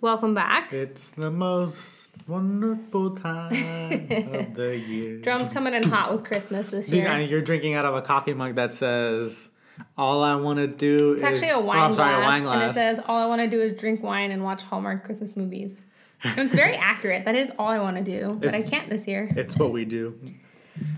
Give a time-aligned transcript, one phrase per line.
[0.00, 0.72] Welcome back.
[0.72, 5.18] It's the most wonderful time of the year.
[5.22, 7.08] Jerome's coming in hot with Christmas this year.
[7.08, 9.50] and you're drinking out of a coffee mug that says,
[9.96, 12.60] "All I want to do It's is." actually a oh, wine, sorry, glass, a wine
[12.62, 15.36] and it says, "All I want to do is drink wine and watch Hallmark Christmas
[15.36, 15.76] movies."
[16.24, 17.24] And it's very accurate.
[17.26, 19.28] That is all I want to do, but I can't this year.
[19.36, 20.18] it's what we do.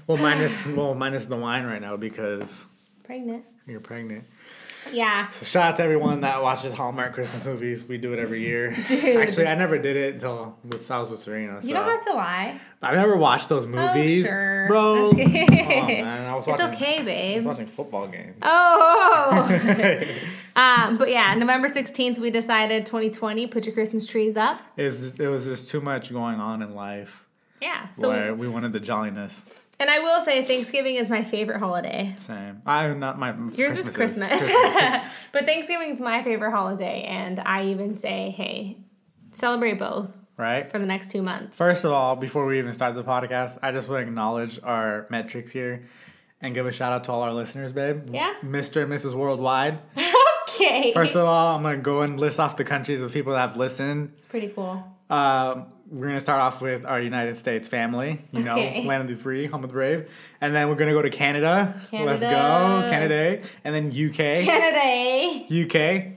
[0.07, 2.65] Well, minus well minus the wine right now because
[3.05, 3.45] Pregnant.
[3.67, 4.25] you're pregnant.
[4.93, 5.31] Yeah.
[5.31, 7.87] So shout out to everyone that watches Hallmark Christmas movies.
[7.87, 8.77] We do it every year.
[8.89, 9.17] Dude.
[9.17, 11.61] Actually, I never did it until with I was with Serena.
[11.63, 11.69] So.
[11.69, 12.61] You don't have to lie.
[12.83, 14.67] I've never watched those movies, oh, sure.
[14.69, 15.11] bro.
[15.11, 16.75] I'm Oh man, I was it's watching.
[16.75, 18.37] okay, I was watching football games.
[18.43, 20.13] Oh.
[20.57, 24.61] um, but yeah, November 16th, we decided 2020, put your Christmas trees up.
[24.77, 27.25] It's, it was just too much going on in life
[27.61, 27.91] Yeah.
[27.93, 29.45] So, where we wanted the jolliness.
[29.81, 32.15] And I will say Thanksgiving is my favorite holiday.
[32.19, 32.63] Same.
[32.67, 33.35] I'm not my.
[33.55, 34.41] Yours is Christmas.
[35.33, 38.77] but Thanksgiving is my favorite holiday, and I even say, hey,
[39.33, 40.71] celebrate both right?
[40.71, 41.57] for the next two months.
[41.57, 45.07] First of all, before we even start the podcast, I just want to acknowledge our
[45.11, 45.89] metrics here
[46.41, 48.11] and give a shout out to all our listeners, babe.
[48.13, 48.35] Yeah.
[48.43, 48.83] Mr.
[48.83, 49.15] and Mrs.
[49.15, 49.79] Worldwide.
[50.61, 50.93] Okay.
[50.93, 53.57] First of all, I'm to go and list off the countries of people that have
[53.57, 54.13] listened.
[54.17, 54.83] it's pretty cool.
[55.09, 58.85] Um, we're gonna start off with our United States family, you know, Okay.
[58.87, 60.09] land of the free, home of the brave,
[60.41, 61.75] and then we're gonna go to Canada.
[61.93, 62.89] Let's go, Canada.
[62.91, 66.13] Canada, and then UK, Canada, UK,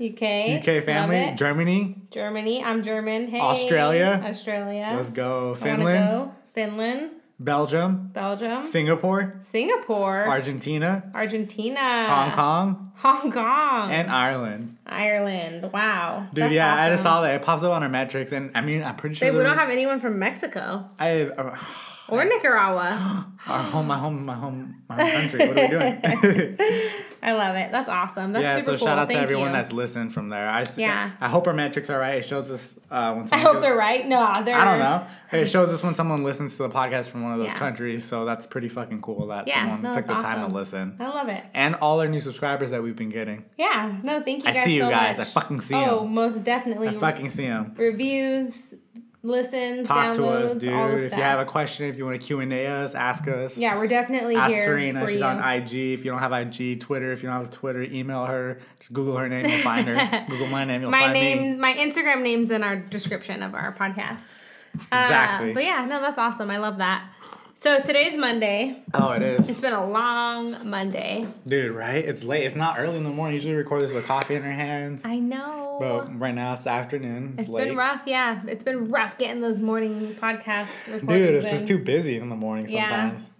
[0.00, 0.22] UK,
[0.60, 1.96] UK family, Germany.
[2.12, 2.62] Germany.
[2.62, 3.26] I'm German.
[3.28, 3.40] Hey.
[3.40, 4.22] Australia.
[4.24, 4.92] Australia.
[4.96, 6.32] Let's go, Finland, go.
[6.54, 14.78] Finland, Belgium, Belgium, Singapore, Singapore, Argentina, Argentina, Hong Kong, Hong Kong, and Ireland.
[14.86, 15.70] Ireland.
[15.70, 18.52] Wow, Dude, That's yeah, I just saw that it pops up on our metrics, and
[18.54, 20.88] I mean, I'm pretty sure Babe, we don't have anyone from Mexico.
[20.98, 21.56] I uh,
[22.08, 23.26] or Nicaragua.
[23.46, 25.48] our home, my home, my home, my home country.
[25.48, 26.56] What are we doing?
[27.22, 27.72] I love it.
[27.72, 28.32] That's awesome.
[28.32, 28.86] That's yeah, super so cool.
[28.86, 29.52] shout out Thank to everyone you.
[29.54, 30.48] that's listened from there.
[30.48, 31.10] I Yeah.
[31.20, 32.16] I hope our metrics are right.
[32.16, 34.06] It shows us uh, when I hope goes- they're right.
[34.06, 34.54] No, they're.
[34.56, 35.06] I don't know.
[35.32, 37.58] It shows us when someone listens to the podcast from one of those Yeah.
[37.58, 38.04] countries.
[38.04, 40.96] So that's pretty fucking cool that Yeah, someone no, took the that's time to listen.
[41.00, 41.42] I love it.
[41.52, 43.44] And all our new subscribers that we've been getting.
[43.56, 43.98] Yeah.
[44.04, 45.18] No, thank you I guys see you so guys.
[45.18, 45.26] much.
[45.26, 46.14] I fucking see Oh, 'em.
[46.14, 46.88] most definitely.
[46.88, 47.74] I fucking see them.
[47.76, 48.74] Reviews,
[49.26, 51.02] listens, Talk downloads, to us, dude.
[51.12, 53.58] If you have a question, if you want to Q and A us, ask us.
[53.58, 55.00] yeah, we're definitely Ask here Serena.
[55.00, 55.26] for She's you.
[55.26, 55.72] on IG.
[55.74, 57.12] If you don't have IG, Twitter.
[57.12, 58.58] If you don't have Twitter, email her.
[58.78, 59.46] Just Google her name.
[59.46, 60.24] You'll find her.
[60.28, 60.80] Google my name.
[60.82, 61.56] You'll my find name, me.
[61.58, 64.20] my Instagram name's in our description of our podcast.
[64.74, 65.52] Uh, Exactly.
[65.54, 66.50] but yeah, no, that's awesome.
[66.50, 67.08] I love that.
[67.60, 68.82] So today's Monday.
[68.94, 69.48] Oh, it is.
[69.48, 71.26] It's been a long Monday.
[71.46, 72.04] Dude, right?
[72.04, 72.44] It's late.
[72.44, 73.34] It's not early in the morning.
[73.34, 75.04] Usually record this with coffee in our hands.
[75.04, 75.78] I know.
[75.80, 77.34] But right now it's afternoon.
[77.38, 78.42] It's, it's been rough, yeah.
[78.46, 81.06] It's been rough getting those morning podcasts recorded.
[81.08, 83.08] Dude, it's just too busy in the morning Yeah.
[83.08, 83.30] sometimes.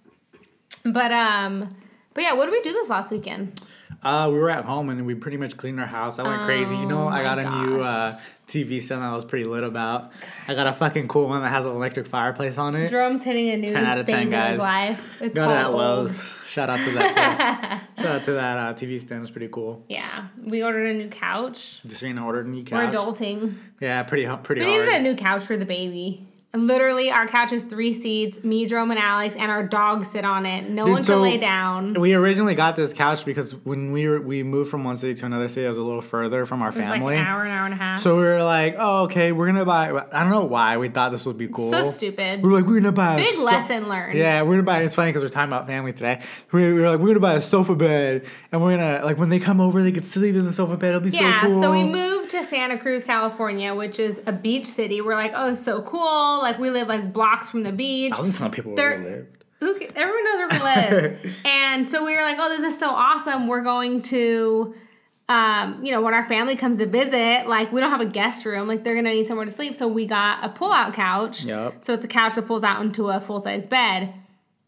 [0.84, 1.76] But um,
[2.14, 3.60] but yeah, what did we do this last weekend?
[4.02, 6.18] Uh, we were at home and we pretty much cleaned our house.
[6.18, 6.76] I went crazy.
[6.76, 8.14] You know, Oh I got a new gosh.
[8.14, 10.12] uh, TV set I was pretty lit about.
[10.48, 12.88] I got a fucking cool one that has an electric fireplace on it.
[12.90, 14.58] Jerome's hitting a new 10 out of 10, phase guys.
[14.58, 15.10] life.
[15.20, 16.22] It's Got it at Lowe's.
[16.48, 17.82] Shout out to that.
[17.98, 19.22] shout out to that uh, TV stand.
[19.22, 19.84] It's pretty cool.
[19.88, 21.80] Yeah, we ordered a new couch.
[21.86, 22.94] Just Serena ordered a new couch.
[22.94, 23.56] We're adulting.
[23.80, 24.86] Yeah, pretty pretty We hard.
[24.86, 26.25] needed a new couch for the baby.
[26.54, 28.42] Literally, our couch is three seats.
[28.42, 30.70] Me, Jerome, and Alex, and our dog sit on it.
[30.70, 32.00] No Dude, one so- can lay down.
[32.00, 35.26] We originally got this couch because when we were we moved from one city to
[35.26, 37.16] another city, it was a little further from our it was like family.
[37.16, 38.00] an hour, an hour and a half.
[38.02, 39.90] So we were like, oh, okay, we're gonna buy.
[40.12, 41.70] I don't know why we thought this would be cool.
[41.70, 42.42] So stupid.
[42.42, 43.14] We were like, we're gonna buy.
[43.14, 44.16] a Big so- lesson learned.
[44.16, 44.80] Yeah, we're gonna buy.
[44.82, 46.22] It's funny because we're talking about family today.
[46.52, 49.28] We we were like, we're gonna buy a sofa bed, and we're gonna like when
[49.28, 50.90] they come over, they could sleep in the sofa bed.
[50.90, 51.56] It'll be Yeah, so cool.
[51.56, 51.60] Yeah.
[51.62, 55.02] So we moved to Santa Cruz, California, which is a beach city.
[55.02, 56.35] We're like, oh, it's so cool.
[56.40, 58.12] Like, we live like blocks from the beach.
[58.12, 59.32] I wasn't telling people where They're- we lived.
[59.60, 61.36] Who everyone knows where we live.
[61.46, 63.46] and so we were like, oh, this is so awesome.
[63.46, 64.74] We're going to,
[65.30, 68.44] um, you know, when our family comes to visit, like we don't have a guest
[68.44, 69.74] room, like they're gonna need somewhere to sleep.
[69.74, 71.42] So we got a pull-out couch.
[71.44, 71.86] Yep.
[71.86, 74.12] So it's a couch that pulls out into a full-size bed.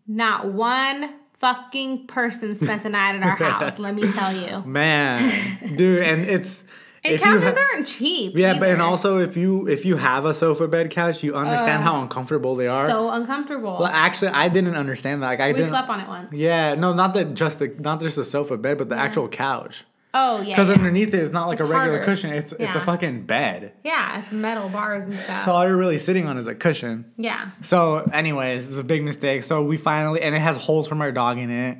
[0.06, 3.78] Not one fucking person spent the night at our house.
[3.78, 4.62] let me tell you.
[4.66, 6.64] Man, dude, and it's
[7.04, 8.36] And couches ha- aren't cheap.
[8.36, 11.82] yeah, but and also if you if you have a sofa bed couch, you understand
[11.82, 11.84] Ugh.
[11.84, 12.86] how uncomfortable they are.
[12.86, 13.76] so uncomfortable.
[13.78, 15.26] well, actually, I didn't understand that.
[15.26, 15.68] Like, I we didn't.
[15.68, 16.32] slept on it once.
[16.32, 19.84] Yeah, no, not that just the not just the sofa bed, but the actual couch.
[20.14, 20.56] Oh yeah.
[20.56, 20.74] Because yeah.
[20.74, 22.04] underneath it is not like It's a regular harder.
[22.04, 22.30] cushion.
[22.32, 23.72] It's it's a fucking bed.
[23.84, 25.44] yeah, it's metal bars and stuff.
[25.44, 27.12] So all you're really sitting on is a cushion.
[27.18, 27.50] yeah.
[27.62, 29.44] So, anyways, it's a big mistake.
[29.44, 31.78] So we finally, and it has holes from our dog in it.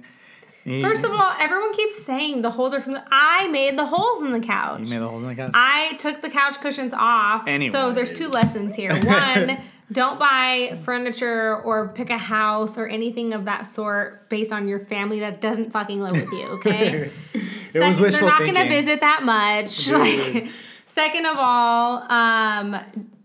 [0.82, 3.05] First of all, everyone keeps saying the holes are from the.
[3.11, 4.81] I made the holes in the couch.
[4.81, 5.50] you made the holes in the couch.
[5.55, 7.47] I took the couch cushions off.
[7.47, 7.73] Anyways.
[7.73, 8.94] So there's two lessons here.
[9.05, 9.59] One,
[9.91, 14.79] don't buy furniture or pick a house or anything of that sort based on your
[14.79, 16.47] family that doesn't fucking live with you.
[16.59, 17.11] Okay.
[17.75, 19.88] wishful they're not gonna visit that much.
[19.99, 20.49] Like,
[20.88, 22.75] Second of all, um,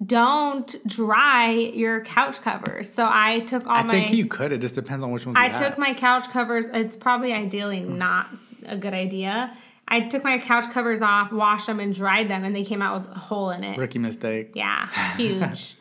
[0.06, 2.92] don't dry your couch covers.
[2.92, 3.94] So I took all I my.
[3.94, 4.52] I think you could.
[4.52, 5.38] It just depends on which ones.
[5.40, 5.78] I took have.
[5.78, 6.66] my couch covers.
[6.68, 8.28] It's probably ideally not
[8.66, 9.56] a good idea.
[9.88, 13.02] I took my couch covers off, washed them, and dried them, and they came out
[13.02, 13.78] with a hole in it.
[13.78, 14.52] rookie mistake.
[14.56, 14.88] Yeah,
[15.18, 15.76] huge.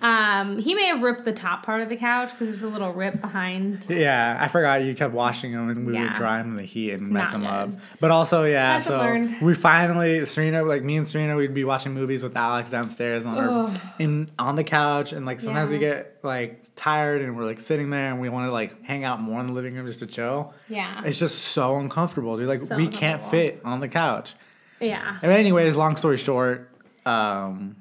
[0.00, 2.92] um, he may have ripped the top part of the couch because there's a little
[2.92, 3.84] rip behind.
[3.88, 6.92] Yeah, I forgot you kept washing them and we would dry them in the heat
[6.92, 7.70] and mess them up.
[8.00, 9.42] But also, yeah, Lesson so learned.
[9.42, 13.38] we finally Serena, like me and Serena, we'd be watching movies with Alex downstairs on
[13.38, 17.60] our in on the couch, and like sometimes we get like tired and we're like
[17.60, 20.00] sitting there and we want to like hang out more in the living room just
[20.00, 20.52] to chill.
[20.68, 21.02] Yeah.
[21.04, 22.48] It's just so uncomfortable, dude.
[22.48, 23.30] Like So we can't uncomfortable.
[23.52, 24.34] Fit on the couch.
[24.80, 25.18] Yeah.
[25.22, 26.70] And anyways, long story short,
[27.06, 27.76] um,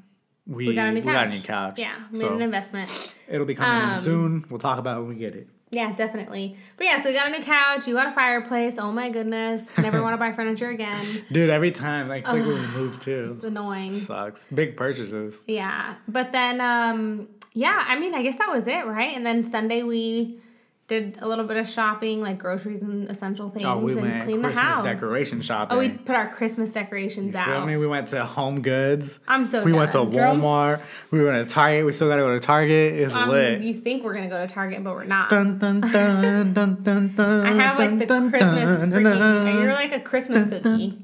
[0.48, 1.28] we We got a new couch.
[1.28, 1.80] a new couch.
[1.80, 2.90] Yeah, made so an investment.
[3.28, 4.46] it'll be coming in Um, soon.
[4.50, 5.48] We'll talk about it when we get it.
[5.70, 6.56] Yeah, definitely.
[6.78, 7.86] But yeah, so we got a new couch.
[7.88, 8.78] You got a fireplace.
[8.80, 9.78] Oh my goodness.
[9.78, 11.26] Never want to buy furniture again.
[11.32, 13.34] Dude, every time, like, it's like when we move too.
[13.36, 13.90] It's annoying.
[13.90, 14.46] Sucks.
[14.54, 15.36] Big purchases.
[15.46, 15.96] Yeah.
[16.08, 19.14] But then, um, yeah, I mean, I guess that was it, right?
[19.14, 20.40] And then Sunday we
[20.88, 24.24] did a little bit of shopping, like groceries and essential things, Oh, we and went
[24.24, 24.84] cleaned Christmas the house.
[24.86, 25.76] decoration shopping.
[25.76, 27.68] Oh, we put our Christmas decorations Feel out.
[27.68, 27.76] me?
[27.76, 29.20] We went to Home Goods.
[29.28, 30.42] I'm so we went to done.
[30.42, 31.12] Walmart.
[31.12, 31.86] We went to Target.
[31.86, 32.94] We still gotta go to Target.
[32.94, 33.62] It's Um, lit.
[33.62, 35.30] you think we're gonna go to Target, but we're not.
[35.30, 39.04] Dun, dun, dun, dun, dun, dun, I have like the dun, Christmas dun, freaking.
[39.04, 39.48] dun, dun.
[39.48, 41.04] and You're like a Christmas cookie.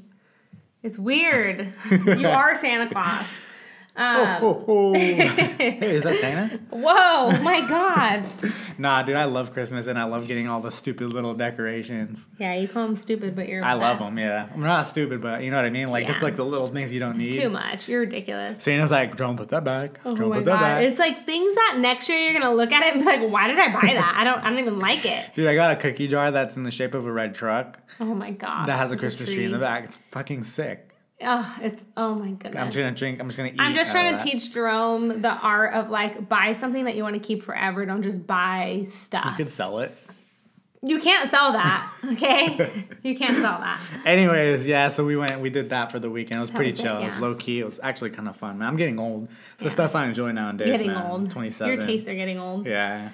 [0.81, 1.67] It's weird.
[1.91, 3.25] you are Santa Claus.
[3.95, 4.93] Um, Oh, oh.
[4.93, 6.57] hey, is that Santa?
[6.71, 8.25] Whoa, my God.
[8.75, 12.27] Nah, dude, I love Christmas and I love getting all the stupid little decorations.
[12.39, 14.49] Yeah, you call them stupid, but you're I love them, yeah.
[14.51, 15.91] I'm not stupid, but you know what I mean?
[15.91, 17.33] Like, just like the little things you don't need.
[17.33, 17.87] Too much.
[17.87, 18.59] You're ridiculous.
[18.63, 19.99] Serena's like, don't put that back.
[20.03, 20.53] Oh don't my put god!
[20.55, 20.83] that back.
[20.85, 23.47] It's like things that next year you're gonna look at it and be like, "Why
[23.47, 24.15] did I buy that?
[24.17, 24.39] I don't.
[24.39, 26.95] I don't even like it." Dude, I got a cookie jar that's in the shape
[26.95, 28.67] of a red truck Oh my god!
[28.67, 29.83] that has a Christmas tree in the back.
[29.85, 30.92] It's fucking sick.
[31.25, 32.55] Oh, it's oh my goodness.
[32.55, 33.19] I'm just gonna drink.
[33.19, 33.59] I'm just gonna eat.
[33.59, 37.15] I'm just trying to teach Jerome the art of like buy something that you want
[37.15, 37.85] to keep forever.
[37.85, 39.25] Don't just buy stuff.
[39.25, 39.97] You You, could sell it.
[40.85, 42.85] You can't sell that, okay?
[43.03, 43.79] you can't sell that.
[44.05, 44.89] Anyways, yeah.
[44.89, 45.39] So we went.
[45.39, 46.39] We did that for the weekend.
[46.39, 46.97] It was pretty was it, chill.
[46.97, 47.59] It was low key.
[47.61, 48.57] It was actually kind of fun.
[48.59, 49.29] Man, I'm getting old.
[49.59, 49.71] So Yeah.
[49.71, 50.67] stuff I enjoy nowadays.
[50.67, 51.09] Getting man.
[51.09, 51.31] old.
[51.31, 51.73] 27.
[51.73, 52.65] Your tastes are getting old.
[52.67, 53.09] Yeah.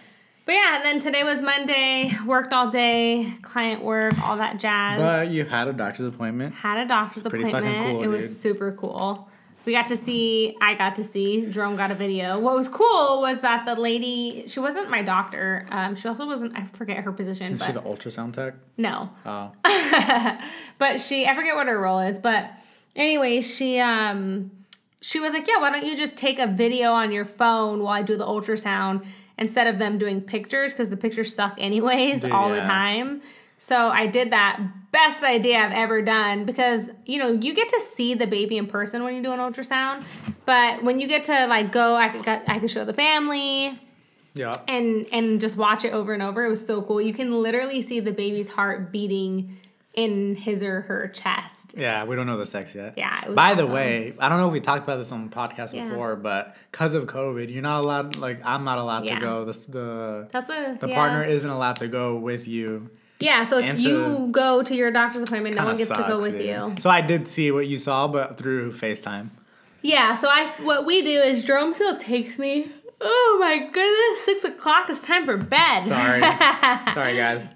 [0.49, 2.11] But yeah, and then today was Monday.
[2.25, 4.99] Worked all day, client work, all that jazz.
[4.99, 6.55] But you had a doctor's appointment.
[6.55, 7.97] had a doctor's pretty fucking appointment.
[7.97, 8.35] cool, it was dude.
[8.35, 9.29] super cool.
[9.65, 12.39] We got to see, I got to see, Jerome got a video.
[12.39, 15.67] What was cool was that the lady, she wasn't my doctor.
[15.69, 18.55] Um, she also wasn't, I forget her position, Is she the ultrasound tech?
[18.75, 19.11] no.
[19.27, 19.51] Oh.
[20.79, 22.49] But she, I forget what her role is, but
[22.95, 24.49] anyway, she, um,
[24.99, 27.93] she was like, yeah, why don't you just take a video on your phone while
[27.93, 29.05] I do the ultrasound
[29.39, 33.21] instead of them doing pictures because the pictures suck anyways Dude, all the time.
[33.57, 34.61] So I did that.
[34.91, 38.67] Best idea I've ever done because you know you get to see the baby in
[38.67, 40.03] person when you do an ultrasound,
[40.45, 43.79] but when you get to like go, I could I could show the family
[44.33, 44.53] Yeah.
[44.67, 46.43] and and just watch it over and over.
[46.45, 47.01] It was so cool.
[47.01, 49.58] You can literally see the baby's heart beating
[49.93, 51.73] in his or her chest.
[51.75, 52.93] Yeah, we don't know the sex yet.
[52.95, 55.73] Yeah, By the way, I don't know if we talked about this on the podcast
[55.73, 55.89] Yeah.
[55.89, 58.15] before, but because of COVID, you're not allowed.
[58.17, 59.15] Like, I'm not allowed Yeah.
[59.15, 59.45] to go.
[59.45, 60.95] The the, That's a the yeah.
[60.95, 62.89] partner isn't allowed to go with you.
[63.19, 65.55] Yeah, so it's you go to your doctor's appointment.
[65.57, 66.73] No one gets to go with you.
[66.79, 69.31] So I did see what you saw, but through FaceTime.
[69.81, 72.71] Yeah, so I what we do is Jerome still takes me.
[73.01, 74.89] Oh my goodness, six o'clock.
[74.89, 75.81] It's time for bed.
[75.83, 76.21] Sorry,
[76.93, 77.47] sorry guys.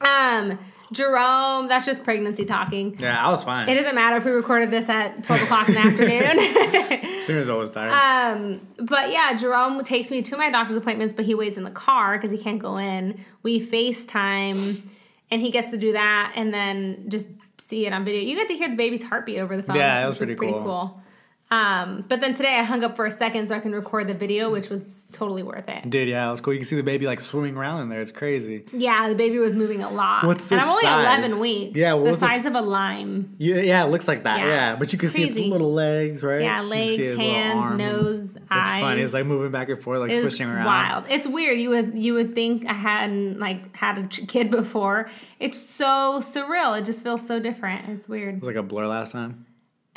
[0.00, 0.58] um,
[0.92, 2.96] Jerome, that's just pregnancy talking.
[2.98, 3.68] Yeah, I was fine.
[3.68, 7.20] It doesn't matter if we recorded this at twelve o'clock in the afternoon.
[7.22, 7.90] Soon always tired.
[7.92, 11.70] Um, but yeah, Jerome takes me to my doctor's appointments, but he waits in the
[11.70, 13.24] car because he can't go in.
[13.42, 14.80] We FaceTime,
[15.30, 17.28] and he gets to do that, and then just
[17.58, 18.20] see it on video.
[18.20, 19.76] You get to hear the baby's heartbeat over the phone.
[19.76, 21.00] Yeah, it was which pretty cool.
[21.48, 24.14] Um, but then today I hung up for a second so I can record the
[24.14, 25.88] video, which was totally worth it.
[25.88, 26.52] Dude, yeah, it was cool.
[26.52, 28.00] You can see the baby like swimming around in there.
[28.00, 28.64] It's crazy.
[28.72, 30.24] Yeah, the baby was moving a lot.
[30.24, 31.20] What's and its I'm only size?
[31.22, 31.78] 11 weeks.
[31.78, 33.36] Yeah, what the size of a lime.
[33.38, 34.40] Yeah, yeah, it looks like that.
[34.40, 34.46] Yeah.
[34.46, 36.40] Yeah, but you can see its little legs, right?
[36.42, 38.78] Yeah, You can see legs, hands, nose, It's eyes.
[38.78, 39.02] It's funny.
[39.02, 40.64] It's like moving back and forth, like It switching around.
[40.66, 41.04] wild.
[41.08, 41.60] It's weird.
[41.60, 45.08] You would you would think I hadn't like had a kid before.
[45.38, 46.76] It's so surreal.
[46.76, 47.88] It just feels so different.
[47.88, 48.34] It's weird.
[48.34, 49.46] It was like a blur last time.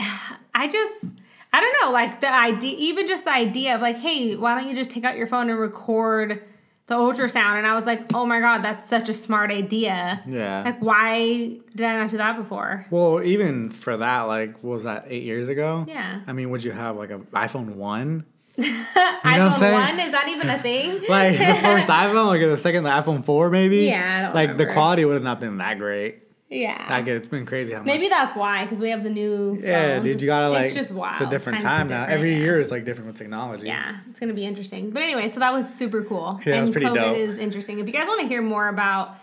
[0.53, 1.05] I just
[1.51, 1.91] I don't know.
[1.91, 5.03] Like the idea, even just the idea of like, hey, why don't you just take
[5.03, 6.43] out your phone and record
[6.87, 7.57] the ultrasound?
[7.57, 10.21] And I was like, oh my god, that's such a smart idea.
[10.27, 10.63] Yeah.
[10.63, 12.85] Like, why did I not do that before?
[12.91, 15.85] well, even for that, like, what was that eight years ago?
[15.87, 16.21] Yeah.
[16.27, 18.25] I mean, would you have like an iPhone one?
[18.59, 21.03] iPhone what I'm one is that even a thing?
[21.09, 23.85] Like the first iPhone, like the second, the iPhone four, maybe.
[23.85, 26.23] Yeah, I don't like the quality would have not been that great.
[26.49, 26.83] Yeah.
[26.89, 27.85] I get it's been crazy how much.
[27.85, 29.59] Maybe that's why, because we have the new.
[29.61, 30.03] yeah, phones.
[30.05, 30.65] dude, you gotta like.
[30.65, 31.13] It's just wild.
[31.15, 32.01] It's a different Times time now.
[32.01, 32.39] different, Every yeah.
[32.39, 33.67] year is like different with technology.
[33.67, 34.89] Yeah, it's gonna be interesting.
[34.89, 36.39] But anyway, so that was super cool.
[36.45, 37.17] Yeah, and was pretty COVID dope.
[37.17, 37.79] is interesting.
[37.79, 39.15] If you guys want to hear more about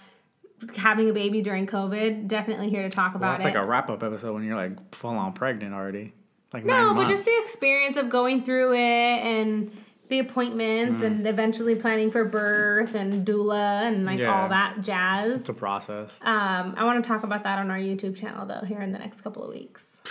[0.76, 3.48] having a baby during COVID, definitely here to talk Well, about that's it.
[3.48, 6.12] like a wrap up episode when you're like full on pregnant already.
[6.52, 7.10] Like no, but months.
[7.10, 9.72] just the experience of going through it and
[10.08, 11.06] the appointments Mm.
[11.06, 14.42] and eventually planning for birth and doula and like Yeah.
[14.42, 15.40] all that jazz.
[15.40, 16.10] It's a process.
[16.22, 18.98] Um, I want to talk about that on our YouTube channel though here in the
[18.98, 20.00] next couple of weeks.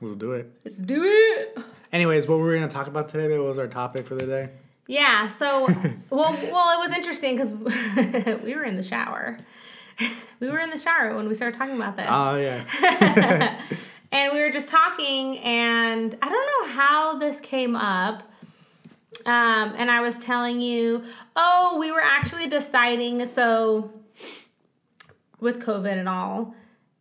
[0.00, 0.50] We'll do it.
[0.64, 1.56] Let's do it.
[1.90, 3.38] Anyways, what we were we gonna talk about today?
[3.38, 4.48] What was our topic for the day?
[4.86, 5.28] Yeah.
[5.28, 5.64] So,
[6.10, 7.54] well, well, it was interesting because
[8.44, 9.38] we were in the shower.
[10.40, 12.64] We were in the shower when we started talking about this, Oh yeah.
[14.12, 18.24] and we were just talking, and I don't know how this came up.
[19.26, 21.04] Um, and I was telling you,
[21.36, 23.24] oh, we were actually deciding.
[23.26, 23.90] So,
[25.40, 26.54] with COVID and all,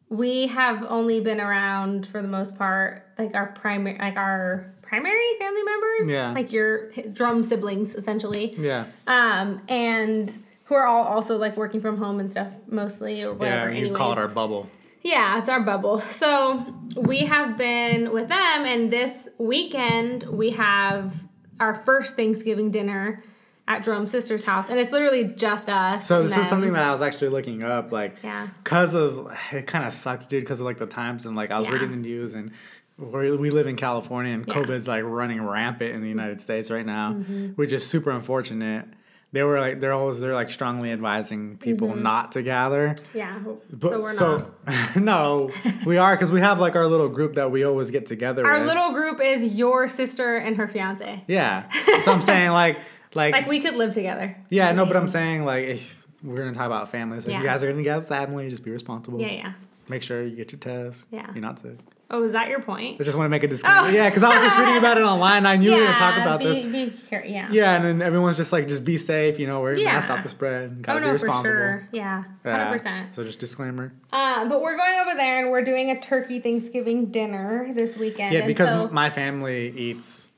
[0.10, 5.38] we have only been around for the most part, like our primary, like our primary
[5.40, 6.32] family members, Yeah.
[6.34, 8.86] like your drum siblings, essentially Yeah.
[9.08, 10.32] um, and
[10.66, 13.70] who are all also like working from home and stuff mostly or whatever.
[13.72, 13.78] Yeah.
[13.78, 13.98] You anyways.
[13.98, 14.70] call it our bubble.
[15.04, 16.00] yeah, it's our bubble.
[16.02, 16.64] So
[16.96, 21.24] we have been with them, and this weekend we have
[21.60, 23.24] our first Thanksgiving dinner
[23.68, 26.06] at Jerome's Sister's house, and it's literally just us.
[26.08, 26.42] So this them.
[26.42, 28.48] is something that I was actually looking up, like, Yeah.
[28.66, 31.60] cause of it kind of sucks, dude, because of like the times and like I
[31.60, 31.74] was Yeah.
[31.76, 32.52] reading the news and
[32.98, 34.54] we we live in California and Yeah.
[34.54, 34.72] Mm-hmm.
[34.72, 37.14] COVID's like running rampant in the United States right now,
[37.56, 38.86] which is super unfortunate.
[39.34, 42.04] They were like they're always they're like strongly advising people mm-hmm.
[42.04, 42.96] not to gather.
[43.16, 43.40] yeah.
[43.72, 44.96] But, so we're not.
[44.96, 45.50] no,
[45.86, 48.46] we are because we have like our little group that we always get together.
[48.46, 48.68] Our with.
[48.68, 51.24] little group is your sister and her fiance.
[51.28, 51.68] yeah.
[52.06, 52.78] So I'm saying like
[53.16, 54.38] like, Like we could live together.
[54.50, 57.44] yeah no, but I'm saying like if we're gonna talk about family, so if you
[57.44, 59.20] guys are gonna get family, just be responsible.
[59.20, 59.54] Yeah, yeah.
[59.90, 61.06] Make sure you get your test.
[61.12, 61.28] Yeah.
[61.34, 61.78] You're not sick.
[62.12, 63.02] Oh, is that your point?
[63.02, 63.88] I just want to make a disclaimer.
[63.88, 63.90] Oh.
[63.90, 65.48] Yeah, because I was just reading about it online.
[65.48, 66.72] I knew we were gonna talk about be, this.
[66.94, 67.48] Be care- yeah.
[67.52, 69.40] Yeah, and then everyone's just like, just be safe.
[69.40, 70.14] You know, wear your mask, Yeah.
[70.14, 70.76] stop the spread.
[70.78, 71.44] Oh Gotta be no, for responsible.
[71.56, 71.90] sure.
[71.92, 72.70] Yeah, hundred Yeah.
[72.72, 73.16] percent.
[73.16, 73.94] So just disclaimer.
[74.12, 78.34] Uh, but we're going over there and we're doing a turkey Thanksgiving dinner this weekend.
[78.34, 80.30] Yeah, because so, my family eats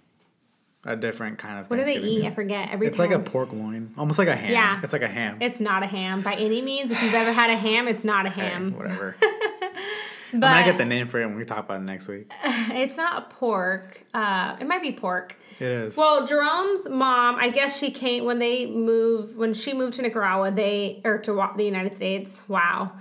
[0.86, 1.70] a different kind of.
[1.70, 2.20] what do they eat?
[2.22, 2.28] meal.
[2.28, 3.10] I forget every It's time.
[3.10, 4.52] like a pork loin, almost like a ham.
[4.52, 4.80] Yeah.
[4.84, 5.38] it's like a ham.
[5.42, 6.92] It's not a ham by any means.
[6.92, 8.74] If you've ever had a ham, it's not a Hey, ham.
[8.78, 9.16] whatever.
[10.34, 12.30] But I get the name for it when we talk about it next week.
[12.44, 14.02] it's not a pork.
[14.14, 15.36] Uh, it might be pork.
[15.54, 15.96] It is.
[15.96, 20.52] Well, Jerome's mom, I guess she came when they moved when she moved to Nicaragua.
[20.52, 22.42] They or to the United States.
[22.50, 22.92] Wow.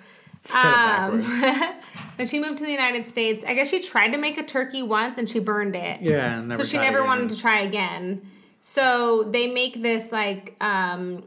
[0.52, 1.22] Um,
[2.16, 4.82] when she moved to the United States, I guess she tried to make a turkey
[4.82, 6.02] once and she burned it.
[6.02, 7.06] yeah, never so she never again.
[7.06, 8.22] wanted to try again.
[8.62, 11.22] So they make this like um,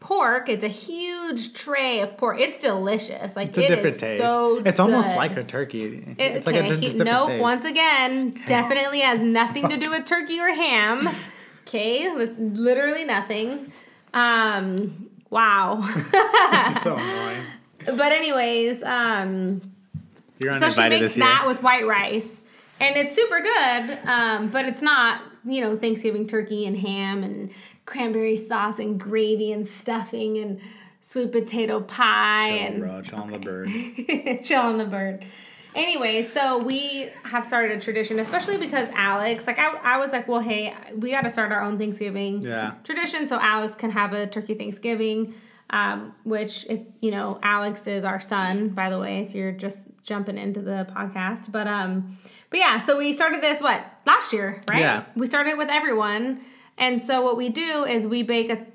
[0.00, 0.48] pork.
[0.48, 2.40] It's a huge tray of pork.
[2.40, 3.36] It's delicious.
[3.36, 4.22] Like It's a it different is taste.
[4.22, 4.62] so.
[4.64, 5.16] it's almost good.
[5.16, 6.14] like a turkey.
[6.18, 7.28] It, it's okay, like a he- different nope.
[7.28, 7.40] taste.
[7.42, 11.08] Once again, definitely has nothing to do with turkey or ham.
[11.66, 13.72] Okay, it's literally nothing.
[14.14, 15.82] Um, wow.
[16.82, 17.42] so annoying.
[17.96, 19.60] But anyways, um,
[20.38, 22.40] You're so she makes that with white rice,
[22.80, 23.98] and it's super good.
[24.08, 27.50] Um, but it's not, you know, Thanksgiving turkey and ham and
[27.86, 30.60] cranberry sauce and gravy and stuffing and
[31.00, 33.68] sweet potato pie Chill, and bro, chill on the bird.
[34.44, 35.24] chill on the bird.
[35.74, 40.26] Anyway, so we have started a tradition, especially because Alex, like I, I was like,
[40.26, 42.72] well, hey, we got to start our own Thanksgiving Yeah.
[42.84, 45.34] tradition so Alex can have a turkey Thanksgiving.
[45.70, 49.88] Um, which, if you know, Alex is our son, by the way, if you're just
[50.02, 51.52] jumping into the podcast.
[51.52, 52.16] But um,
[52.48, 54.80] but yeah, so we started this what last year, right?
[54.80, 55.04] Yeah.
[55.14, 56.40] We started with everyone,
[56.78, 58.66] and so what we do is we bake a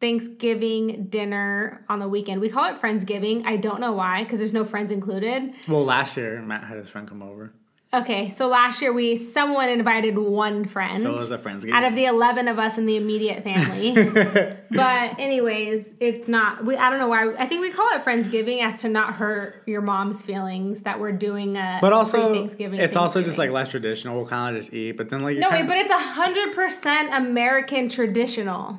[0.00, 2.40] Thanksgiving dinner on the weekend.
[2.40, 3.44] We call it Friendsgiving.
[3.46, 5.52] I don't know why, because there's no friends included.
[5.68, 7.52] Well, last year Matt had his friend come over,
[7.92, 11.72] Okay, so last year we someone invited one friend so it was a friendsgiving.
[11.72, 13.94] out of the 11 of us in the immediate family.
[14.70, 18.62] but anyways, it's not we I don't know why I think we call it friendsgiving
[18.62, 22.94] as to not hurt your mom's feelings that we're doing a but also, pre-Thanksgiving it's
[22.94, 24.14] also just like less traditional.
[24.16, 27.12] We'll kind of just eat, but then like No, wait, but it's a hundred percent
[27.12, 28.78] American traditional.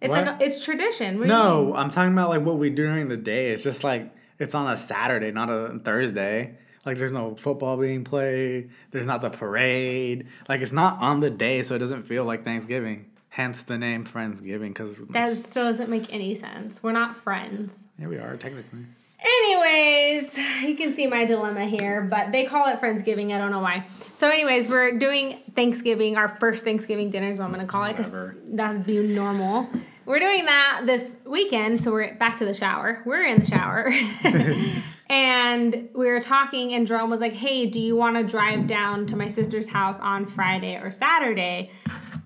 [0.00, 0.26] It's What?
[0.26, 1.20] like a, it's tradition.
[1.26, 1.74] No.
[1.74, 3.50] I'm talking about like what we do during the day.
[3.50, 6.56] It's just like it's on a Saturday, not a Thursday.
[6.84, 8.70] Like there's no football being played.
[8.90, 10.26] There's not the parade.
[10.48, 13.06] Like it's not on the day, so it doesn't feel like Thanksgiving.
[13.30, 16.82] Hence the name Friendsgiving, because that still doesn't make any sense.
[16.82, 17.84] We're not friends.
[17.98, 18.80] Yeah, we are technically.
[19.20, 23.32] Anyways, you can see my dilemma here, but they call it Friendsgiving.
[23.32, 23.86] I don't know why.
[24.14, 27.84] So, anyways, we're doing Thanksgiving, our first Thanksgiving dinner is what I'm going to call
[27.84, 29.68] it because that would be normal.
[30.04, 33.02] We're doing that this weekend, so we're back to the shower.
[33.04, 33.92] We're in the shower.
[35.10, 39.06] And we were talking, and Jerome was like, Hey, do you want to drive down
[39.06, 41.70] to my sister's house on Friday or Saturday?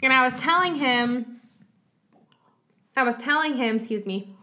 [0.03, 1.41] And I was telling him,
[2.97, 4.35] I was telling him, excuse me,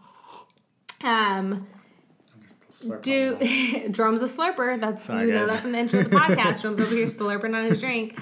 [1.04, 1.66] um,
[3.02, 3.36] do
[3.90, 4.80] Jerome's a slurper.
[4.80, 5.56] That's Sorry, you know guys.
[5.56, 6.60] that from the intro of the podcast.
[6.62, 8.18] Jerome's over here slurping on his drink.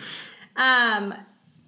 [0.57, 1.15] Um,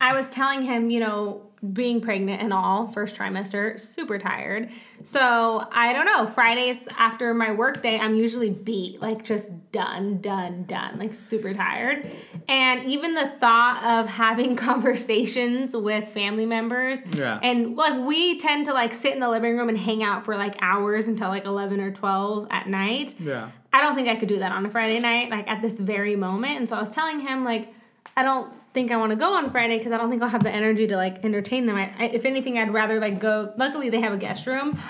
[0.00, 4.70] I was telling him, you know, being pregnant and all, first trimester, super tired.
[5.04, 6.26] So I don't know.
[6.26, 11.52] Fridays after my work day, I'm usually beat, like just done, done, done, like super
[11.52, 12.10] tired.
[12.48, 14.56] And even the thought of having
[15.00, 17.38] conversations with family members, Yeah.
[17.42, 20.36] and like we tend to like sit in the living room and hang out for
[20.36, 23.14] like hours until like 11 or 12 at night.
[23.20, 23.50] Yeah.
[23.72, 26.16] I don't think I could do that on a Friday night, like at this very
[26.16, 26.56] moment.
[26.58, 27.72] And so I was telling him, like,
[28.16, 30.44] I don't think I want to go on Friday because I don't think I'll have
[30.44, 31.76] the energy to like entertain them.
[31.76, 33.52] I, I, if anything, I'd rather like go.
[33.56, 34.80] Luckily, they have a guest room,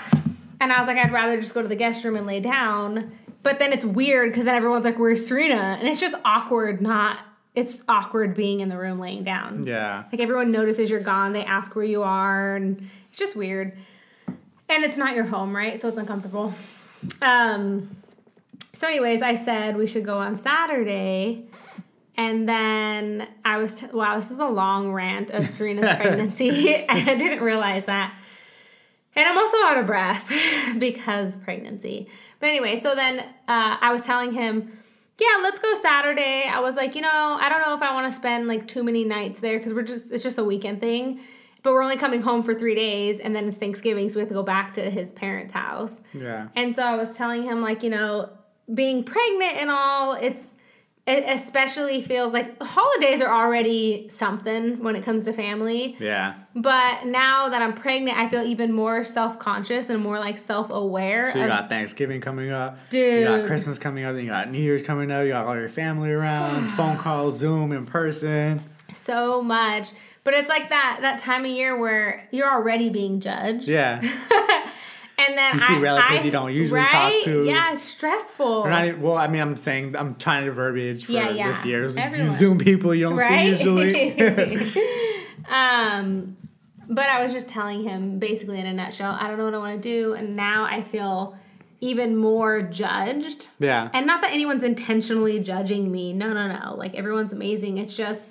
[0.59, 3.11] and I was like, I'd rather just go to the guest room and lay down.
[3.43, 6.81] But then it's weird because then everyone's like, "Where's Serena?" And it's just awkward.
[6.81, 7.19] Not
[7.55, 9.65] it's awkward being in the room laying down.
[9.65, 10.03] Yeah.
[10.11, 11.33] Like everyone notices you're gone.
[11.33, 13.77] They ask where you are, and it's just weird.
[14.69, 15.79] And it's not your home, right?
[15.79, 16.53] So it's uncomfortable.
[17.21, 17.95] Um.
[18.73, 21.45] So, anyways, I said we should go on Saturday.
[22.17, 26.75] And then I was, t- wow, this is a long rant of Serena's pregnancy.
[26.89, 28.13] and I didn't realize that.
[29.15, 30.31] And I'm also out of breath
[30.77, 32.07] because pregnancy.
[32.39, 34.77] But anyway, so then uh, I was telling him,
[35.19, 36.45] yeah, let's go Saturday.
[36.51, 38.83] I was like, you know, I don't know if I want to spend like too
[38.83, 41.19] many nights there because we're just, it's just a weekend thing.
[41.63, 44.29] But we're only coming home for three days and then it's Thanksgiving, so we have
[44.29, 46.01] to go back to his parents' house.
[46.13, 46.47] Yeah.
[46.55, 48.29] And so I was telling him, like, you know,
[48.73, 50.55] being pregnant and all, it's,
[51.07, 55.95] it especially feels like holidays are already something when it comes to family.
[55.99, 56.35] Yeah.
[56.55, 60.69] But now that I'm pregnant, I feel even more self conscious and more like self
[60.69, 61.31] aware.
[61.31, 62.77] So you got Thanksgiving coming up.
[62.89, 63.21] Dude.
[63.21, 64.13] You got Christmas coming up.
[64.15, 65.23] Then you got New Year's coming up.
[65.25, 66.69] You got all your family around.
[66.77, 68.61] phone calls, Zoom, in person.
[68.93, 69.91] so much.
[70.23, 73.67] But it's like that that time of year where you're already being judged.
[73.67, 74.01] Yeah.
[75.27, 77.43] And then You see I, relatives I- you don't usually talk to.
[77.45, 78.65] Yeah, it's stressful.
[78.65, 81.51] Not well, I mean, I'm saying I'm trying to verbiage for Yeah, yeah.
[81.51, 81.87] this year.
[81.87, 83.57] You Zoom people you don't right?
[83.57, 84.13] see usually.
[85.49, 86.37] um,
[86.89, 89.57] but I was just telling him basically in a nutshell, I don't know what I
[89.59, 91.37] want to do, and now I feel
[91.79, 93.47] even more judged.
[93.59, 93.89] yeah.
[93.93, 96.13] And not that anyone's intentionally judging me.
[96.13, 96.75] No, no, no.
[96.75, 97.77] Like everyone's amazing.
[97.79, 98.25] It's just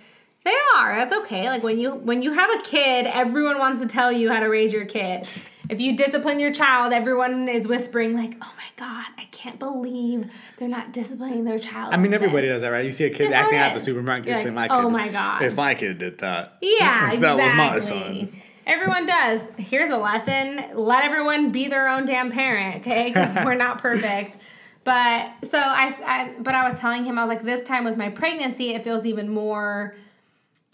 [0.45, 0.97] they are.
[0.97, 1.49] That's okay.
[1.49, 4.47] Like when you when you have a kid, everyone wants to tell you how to
[4.47, 5.27] raise your kid.
[5.69, 10.31] If you discipline your child, everyone is whispering like, "Oh my god, I can't believe
[10.57, 12.85] they're not disciplining their child." I mean, everybody this." does that, right?
[12.85, 14.77] You see a kid how acting out at the supermarket, you You're say, like, "My
[14.77, 17.81] oh kid." "Oh my God." If my kid did that, Yeah, if that was my
[17.81, 18.33] son.
[18.67, 19.47] Everyone does.
[19.57, 23.09] Here's a lesson: let everyone be their own damn parent, okay?
[23.09, 24.39] Because we're not perfect.
[24.85, 27.97] But so I, I, but I was telling him I was like, this time with
[27.99, 29.95] my pregnancy, it feels even more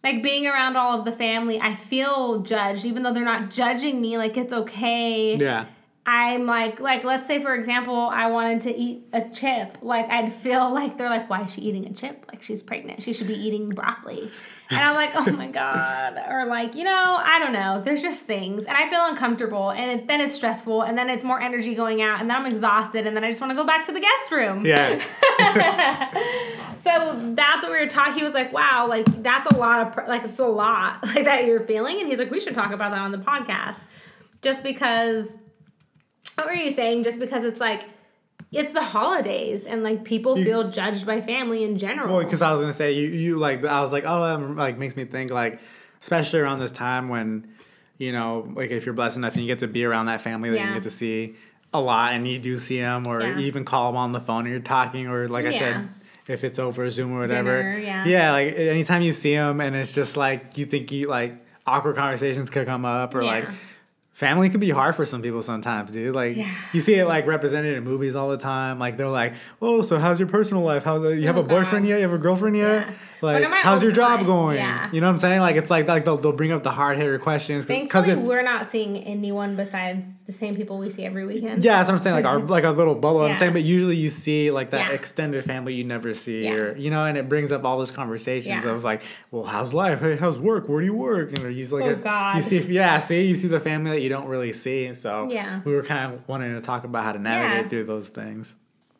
[0.07, 1.61] like being around all of the family.
[1.61, 4.17] I feel judged, even though they're not judging me.
[4.19, 5.37] Like it's okay.
[5.37, 5.67] Yeah.
[6.09, 9.79] I'm like, like let's say for example, I wanted to eat a chip.
[9.83, 12.27] Like I'd feel like they're like, why is she eating a chip?
[12.29, 13.03] Like she's pregnant.
[13.03, 14.31] She should be eating broccoli.
[14.69, 16.21] And I'm like, oh my god.
[16.29, 17.83] Or like, you know, I don't know.
[17.85, 21.23] There's just things, and I feel uncomfortable, and it, then it's stressful, and then it's
[21.23, 23.65] more energy going out, and then I'm exhausted, and then I just want to go
[23.65, 24.67] back to the guest room.
[24.67, 25.01] Yeah.
[26.87, 28.15] So that's what we were talking.
[28.15, 31.25] He was like, "Wow, like that's a lot of pr- like it's a lot like
[31.25, 33.81] that you're feeling." And he's like, "We should talk about that on the podcast."
[34.41, 35.37] Just because
[36.37, 37.03] what were you saying?
[37.03, 37.87] Just because it's like
[38.53, 42.15] it's the holidays and like people feel judged by family in general.
[42.17, 44.79] Well, because I was gonna say you, you like I was like, oh, that like
[44.79, 45.61] makes me think like,
[46.01, 47.49] especially around this time when,
[47.99, 50.51] you know, like if you're blessed enough and you get to be around that family
[50.51, 50.69] that Yeah.
[50.69, 51.35] you get to see
[51.75, 53.39] a lot, and you do see them, or Yeah.
[53.39, 55.59] you even call them on the phone, and you're talking, or like I Yeah.
[55.59, 55.89] said.
[56.29, 58.05] If it's over Zoom or whatever, Dinner, yeah.
[58.05, 61.35] yeah, like anytime you see them, and it's just like you think you like
[61.69, 63.45] awkward conversations could come up, or like.
[64.17, 66.15] Family can be hard for some people sometimes, dude.
[66.15, 66.51] Like Yeah.
[66.73, 68.79] you see it like represented in movies all the time.
[68.79, 70.85] Like they're like, "Oh, so how's your personal life?
[70.85, 71.91] How you have Oh, a boyfriend God.
[71.91, 71.97] yet?
[71.97, 72.87] You have a girlfriend yet?
[72.89, 72.95] Yeah.
[73.23, 74.27] Like, how's your job mind?
[74.27, 74.57] going?
[74.57, 74.91] Yeah.
[74.93, 75.41] You know what I'm saying?
[75.41, 78.43] Like it's like like they'll, they'll bring up the hard hitter questions because Thankfully, we're
[78.43, 81.65] not seeing anyone besides the same people we see every weekend.
[81.65, 82.17] yeah, that's what I'm saying.
[82.17, 83.23] Like our like our little bubble.
[83.23, 84.95] I'm saying, but usually you see like that Yeah.
[84.95, 86.53] extended family you never see, Yeah.
[86.53, 88.71] or you know, and it brings up all those conversations Yeah.
[88.71, 90.01] of like, well, how's life?
[90.01, 90.69] Hey, how's work?
[90.69, 91.37] Where do you work?
[91.39, 92.37] And you like, Oh, it's- God.
[92.37, 94.93] you see, yeah, see, you see the family that you don't really see.
[94.95, 95.61] So Yeah.
[95.65, 97.69] we were kind of wanting to talk about how to navigate Yeah.
[97.69, 98.55] through those things.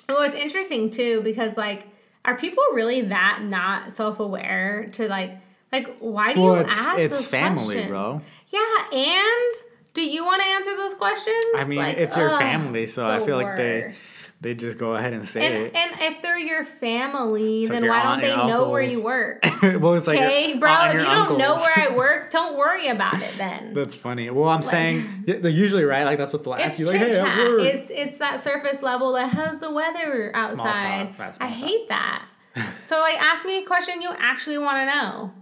[0.09, 1.87] Well, it's interesting too because like,
[2.27, 5.33] are people really that not self aware to like,
[5.73, 7.89] like why do Well, you it's- ask it's those family, questions?
[7.89, 8.21] bro.
[8.49, 9.55] Yeah, and
[9.95, 11.45] do you want to answer those questions?
[11.57, 14.26] I mean, Like, it's your ugh, family, so I feel like they worst.
[14.41, 15.75] They just go ahead and say And, it.
[15.75, 19.03] and if they're your family, It's like then your why don't they know where you
[19.03, 19.43] work?
[19.63, 20.85] well, it's like your Okay, bro.
[20.89, 23.73] If you don't know where I work, don't worry about it then.
[23.75, 24.29] That's funny.
[24.31, 26.05] Well, I'm saying yeah, they're usually right.
[26.05, 26.87] Like that's what they'll ask you.
[26.87, 27.17] Like, hey.
[27.69, 29.13] It's it's that surface level.
[29.13, 31.15] Like, how's the weather outside?
[31.17, 31.57] That's I talk.
[31.57, 32.27] hate that.
[32.85, 35.33] so like, ask me a question you actually want to know.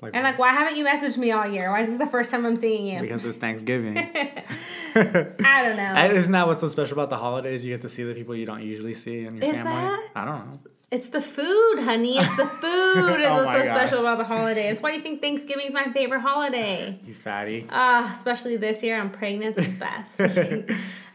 [0.00, 1.70] Like, And like, why haven't you messaged me all year?
[1.70, 3.00] Why is this the first time I'm seeing you?
[3.00, 3.96] because it's Thanksgiving.
[4.94, 6.14] I don't know.
[6.14, 7.64] Isn't that what's so special about the holidays?
[7.64, 9.72] You get to see the people you don't usually see in your Is family.
[9.72, 10.08] that?
[10.14, 10.58] I don't know.
[10.90, 12.18] It's the food, honey.
[12.18, 13.66] It's the food is Oh what's so gosh.
[13.66, 14.80] special about the holidays.
[14.80, 17.00] Why do you think Thanksgiving is my favorite holiday?
[17.04, 17.66] You fatty.
[17.70, 19.56] Ah, especially this year, I'm pregnant.
[19.58, 20.18] It's the best.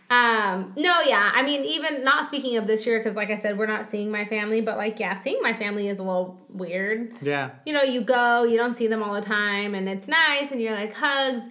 [0.10, 1.32] Um, no, yeah.
[1.34, 4.10] I mean, even not speaking of this year, because like I said, we're not seeing
[4.10, 7.16] my family, but like, yeah, seeing my family is a little weird.
[7.22, 7.52] Yeah.
[7.66, 10.60] You know, you go, you don't see them all the time, and it's nice, and
[10.62, 11.44] you're like hugs,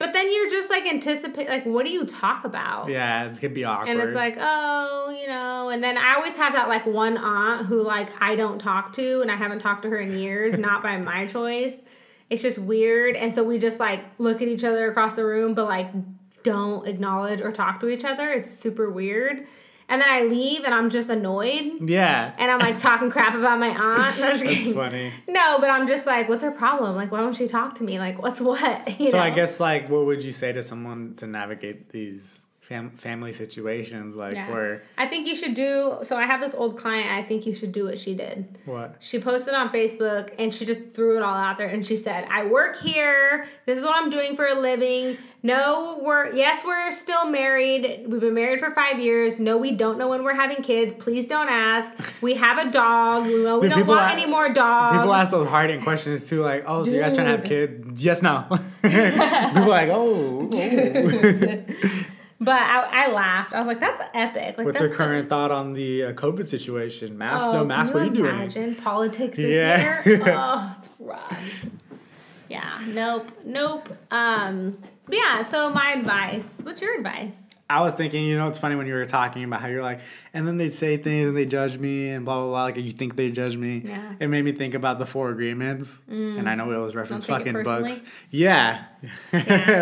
[0.00, 2.88] but then you're just like anticipate, like, what do you talk about?
[2.88, 3.90] Yeah, it's gonna be awkward.
[3.90, 7.66] And it's like, oh, you know, and then I always have that like one aunt
[7.66, 10.82] who like I don't talk to and I haven't talked to her in years, not
[10.82, 11.76] by my choice.
[12.30, 13.14] It's just weird.
[13.14, 15.90] And so we just like look at each other across the room, but like
[16.42, 18.28] don't acknowledge or talk to each other.
[18.30, 19.46] It's super weird.
[19.88, 21.88] And then I leave and I'm just annoyed.
[21.88, 22.32] yeah.
[22.38, 24.16] And I'm like talking crap about my aunt.
[24.20, 24.74] No, That's kidding.
[24.74, 25.12] funny.
[25.28, 26.94] No, but I'm just like, what's her problem?
[26.96, 27.98] Like, why won't she talk to me?
[27.98, 28.88] Like, what's what?
[29.00, 32.39] You So I guess like, what would you say to someone to navigate these
[32.70, 34.16] fam- family situations?
[34.16, 34.50] Like Yeah.
[34.50, 35.98] where I think you should do.
[36.04, 37.10] So I have this old client.
[37.10, 38.46] I think you should do what she did.
[38.64, 38.94] what?
[39.00, 42.26] She posted on Facebook and she just threw it all out there and she said,
[42.30, 43.46] I work here.
[43.66, 45.18] This is what I'm doing for a living.
[45.42, 48.04] No, we're, yes, we're still married.
[48.06, 49.38] We've been married for five years.
[49.38, 50.92] No, we don't know when we're having kids.
[50.94, 51.90] Please don't ask.
[52.20, 53.26] We have a dog.
[53.26, 54.98] We, know we Dude, don't want a- any more dogs.
[54.98, 57.44] People ask those hard hitting questions too, like, "Oh, so you guys trying to have
[57.44, 58.44] kids?" Yes, no.
[58.82, 61.64] people are like, "Oh." oh.
[62.40, 63.52] but I, I laughed.
[63.52, 64.56] I was like, that's epic.
[64.58, 67.16] Like, What's your current thought on the uh, COVID situation?
[67.18, 67.92] Mask, Oh, no mask.
[67.94, 68.30] What are you doing?
[68.34, 70.02] imagine politics this Yeah.
[70.04, 70.22] year?
[70.26, 71.66] oh, it's rough.
[72.48, 73.88] Yeah, nope, nope.
[74.10, 74.78] Um,
[75.10, 75.42] yeah.
[75.42, 76.58] So my advice.
[76.62, 77.44] What's your advice?
[77.68, 80.00] I was thinking, you know, it's funny when you were talking about how you're like,
[80.32, 82.64] and then they say things and they judge me and blah blah blah.
[82.64, 83.82] Like you think they judge me.
[83.84, 84.14] Yeah.
[84.20, 86.58] It made me think about the four agreements, and I mm.
[86.58, 88.02] know it was reference take it fucking books.
[88.30, 88.84] Yeah.
[89.02, 89.10] Yeah.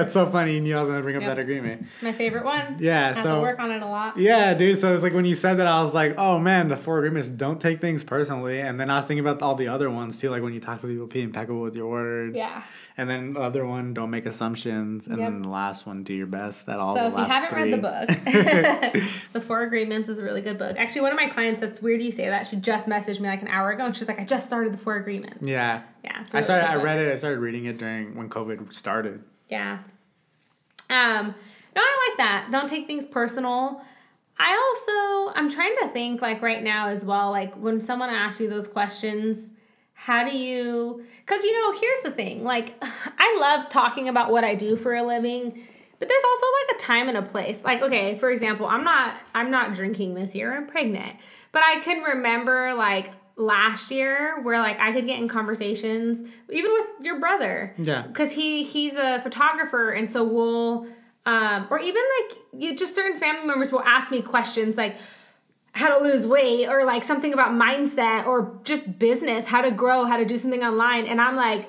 [0.03, 0.57] it's so funny.
[0.57, 1.37] and You knew I was gonna bring up Yep.
[1.37, 1.87] that agreement.
[1.95, 2.77] It's my favorite one.
[2.79, 4.17] Yeah, I so- work on it a lot.
[4.17, 4.81] Yeah, dude.
[4.81, 7.29] So it's like when you said that, I was like, oh man, the four agreements
[7.29, 8.61] don't take things personally.
[8.61, 10.81] And then I was thinking about all the other ones too, like when you talk
[10.81, 12.37] to people, be impeccable with your word.
[12.37, 12.63] Yeah.
[12.97, 15.07] And then the other one, don't make assumptions.
[15.07, 15.27] And Yep.
[15.27, 16.97] then the last one, do your best at all.
[16.97, 17.63] So the if you haven't three.
[17.63, 20.77] read the book, The Four Agreements is a really good book.
[20.79, 22.47] Actually, one of my clients, that's weird you say that.
[22.47, 24.79] She just messaged me like an hour ago, and she's like, "I just started The
[24.79, 25.83] Four Agreements." yeah.
[26.05, 26.11] Yeah.
[26.11, 26.67] a I really started.
[26.67, 27.13] I read it.
[27.13, 29.23] I started reading it during when COVID started.
[29.49, 29.79] Yeah.
[30.91, 31.35] Um,
[31.77, 32.49] no, I like that.
[32.51, 33.83] Don't take things personal.
[34.39, 38.41] I also I'm trying to think like right now as well, like when someone asks
[38.41, 39.49] you those questions,
[39.95, 42.45] how do you cuz you know, here's the thing.
[42.45, 45.67] Like I love talking about what I do for a living,
[45.99, 47.65] but there's also like a time and a place.
[47.65, 50.55] Like okay, for example, I'm not I'm not drinking this year.
[50.57, 51.17] I'm pregnant.
[51.53, 56.73] But I can remember like last year where like I could get in conversations even
[56.73, 58.03] with your brother Yeah.
[58.03, 60.87] because he he's a photographer and so we'll
[61.25, 64.97] um or even like you just certain family members will ask me questions like
[65.71, 70.05] how to lose weight or like something about mindset or just business how to grow
[70.05, 71.69] how to do something online and i'm like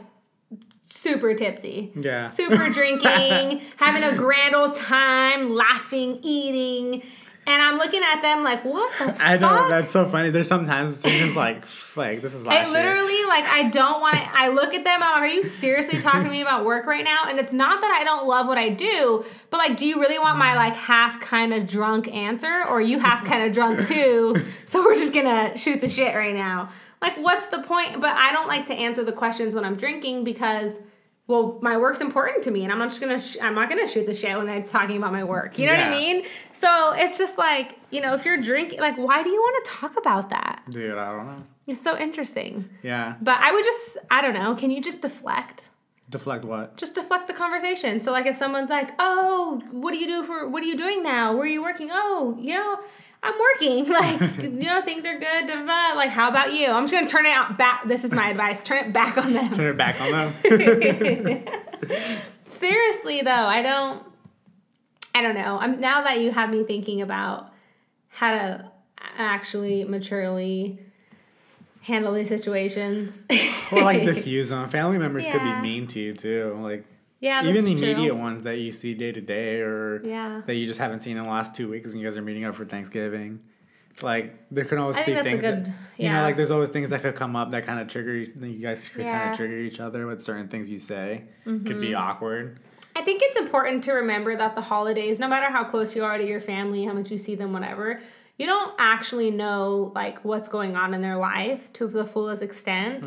[0.89, 2.25] super tipsy Yeah.
[2.25, 7.03] super drinking having a grand old time laughing eating
[7.47, 10.29] and i'm looking at them like what the I know that's so funny.
[10.29, 11.63] There's sometimes it's just like,
[11.95, 12.77] like this is I last year.
[12.77, 14.17] literally like I don't want.
[14.17, 17.03] I look at them I'm like, "Are you seriously talking to me about work right
[17.03, 19.99] now?" And it's not that I don't love what I do, but like, do you
[19.99, 23.51] really want my like half kind of drunk answer, or are you half kind of
[23.51, 24.43] drunk too?
[24.65, 26.71] So we're just gonna shoot the shit right now.
[27.01, 28.01] Like, what's the point?
[28.01, 30.73] But I don't like to answer the questions when I'm drinking because.
[31.27, 33.19] Well, my work's important to me, and I'm not just gonna.
[33.19, 35.59] Sh- I'm not gonna shoot the shit when it's talking about my work.
[35.59, 36.25] You know what I mean?
[36.53, 39.71] So it's just like you know, if you're drinking, like, why do you want to
[39.71, 40.63] talk about that?
[40.69, 41.43] Dude, I don't know.
[41.67, 42.69] It's so interesting.
[42.83, 43.15] Yeah.
[43.21, 45.63] But I would just, I don't know, can you just deflect?
[46.09, 46.77] Deflect what?
[46.77, 48.01] Just deflect the conversation.
[48.01, 51.03] So, like, if someone's like, oh, what do you do for, what are you doing
[51.03, 51.33] now?
[51.33, 51.89] Where are you working?
[51.91, 52.79] Oh, you know,
[53.21, 53.85] I'm working.
[53.89, 55.49] Like, you know, things are good.
[55.49, 56.67] Like, how about you?
[56.67, 57.87] I'm just going to turn it out back.
[57.87, 58.61] This is my advice.
[58.61, 59.53] Turn it back on them.
[59.53, 61.43] Turn it back on them.
[62.47, 64.03] Seriously, though, I don't,
[65.13, 65.57] I don't know.
[65.59, 67.51] I'm now that you have me thinking about
[68.09, 68.71] how to
[69.17, 70.79] actually maturely
[71.81, 73.23] handle these situations.
[73.71, 74.69] or like diffuse them.
[74.69, 76.57] Family members could be mean to you too.
[76.61, 76.85] Like
[77.19, 77.89] yeah, even the that's true.
[77.91, 80.41] immediate ones that you see day to day or Yeah.
[80.45, 82.45] that you just haven't seen in the last two weeks and you guys are meeting
[82.45, 83.41] up for Thanksgiving.
[84.01, 86.37] Like there can always I be think that's a things good- that, you know, like
[86.37, 89.03] there's always things that could come up that kind of trigger you you guys could
[89.03, 91.23] kind of trigger each other with certain things you say.
[91.43, 91.81] Could Mm-hmm.
[91.81, 92.59] be awkward.
[92.95, 96.17] I think it's important to remember that the holidays, no matter how close you are
[96.17, 98.01] to your family, how much you see them, whatever,
[98.37, 103.05] you don't actually know like what's going on in their life to the fullest extent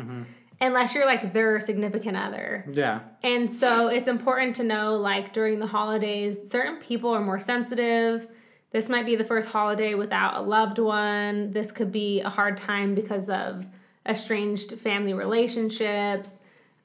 [0.63, 2.65] unless you're like their significant other.
[2.71, 3.01] Yeah.
[3.21, 8.27] And so it's important to know like during the holidays, certain people are more sensitive.
[8.71, 11.51] This might be the first holiday without a loved one.
[11.51, 13.67] This could be a hard time because of
[14.07, 16.31] estranged family relationships.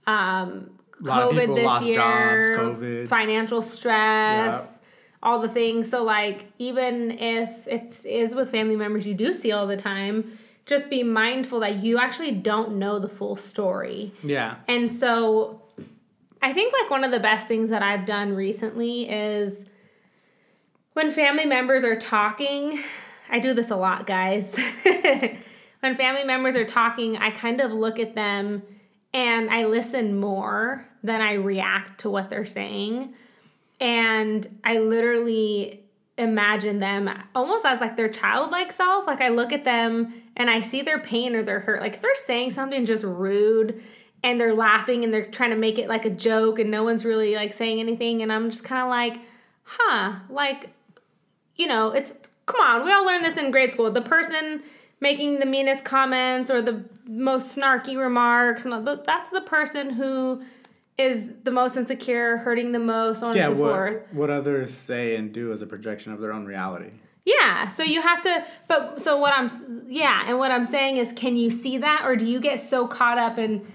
[0.06, 0.70] Um,
[1.02, 3.08] A lot of COVID this lost year, jobs, COVID.
[3.08, 4.82] financial stress, Yep.
[5.22, 5.88] all the things.
[5.88, 10.38] So like even if it's is with family members you do see all the time,
[10.68, 14.12] just be mindful that you actually don't know the full story.
[14.22, 14.56] Yeah.
[14.68, 15.62] And so
[16.42, 19.64] I think like one of the best things that I've done recently is
[20.92, 22.82] when family members are talking,
[23.30, 24.54] I do this a lot, guys.
[25.80, 28.62] when family members are talking, I kind of look at them
[29.14, 33.14] and I listen more than I react to what they're saying.
[33.80, 35.87] And I literally
[36.18, 39.06] imagine them almost as like their childlike self.
[39.06, 41.80] Like I look at them and I see their pain or their hurt.
[41.80, 43.82] Like if they're saying something just rude
[44.22, 47.04] and they're laughing and they're trying to make it like a joke and no one's
[47.04, 49.20] really like saying anything and I'm just kind of like,
[49.62, 50.70] huh, like
[51.56, 52.14] you know, it's
[52.46, 53.90] come on, we all learned this in grade school.
[53.90, 54.62] The person
[55.00, 60.42] making the meanest comments or the most snarky remarks, and that's the person who
[60.98, 63.48] is the most insecure, hurting the most, on Yeah.
[63.48, 64.02] and so What forth.
[64.12, 66.90] what others say and do is a projection of their own reality.
[67.24, 69.48] Yeah, so you have to, but so what I'm,
[69.86, 72.86] yeah, and what I'm saying is, can you see that, or do you get so
[72.88, 73.66] caught up in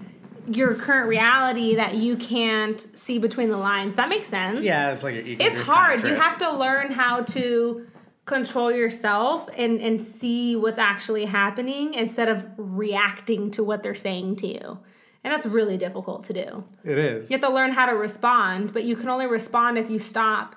[0.46, 3.94] your current reality that you can't see between the lines?
[3.96, 4.62] That makes sense.
[4.62, 6.02] Yeah, it's like it's hard.
[6.02, 7.86] You have to learn how to
[8.26, 14.36] control yourself and and see what's actually happening instead of reacting to what they're saying
[14.36, 14.78] to you.
[15.24, 16.64] And that's really difficult to do.
[16.84, 17.30] It is.
[17.30, 20.54] You have to learn how to respond, but you can only respond if you stop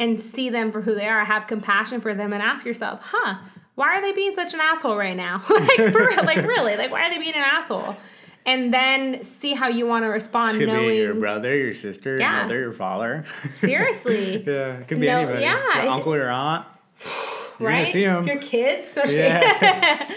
[0.00, 3.36] and see them for who they are, have compassion for them and ask yourself, "Huh,
[3.76, 6.90] why are they being such an asshole right now?" like for real, like really, like
[6.90, 7.96] why are they being an asshole?
[8.44, 12.10] And then see how you want to respond Could knowing be your brother, your sister,
[12.12, 12.42] your Yeah.
[12.42, 13.24] mother, your father.
[13.52, 14.42] seriously.
[14.46, 15.42] yeah, it could be No, anybody.
[15.42, 16.66] yeah, Your it- uncle or aunt.
[17.60, 17.80] You're right?
[17.80, 18.26] gonna see 'em.
[18.26, 18.98] Your kids.
[19.12, 20.10] Yeah.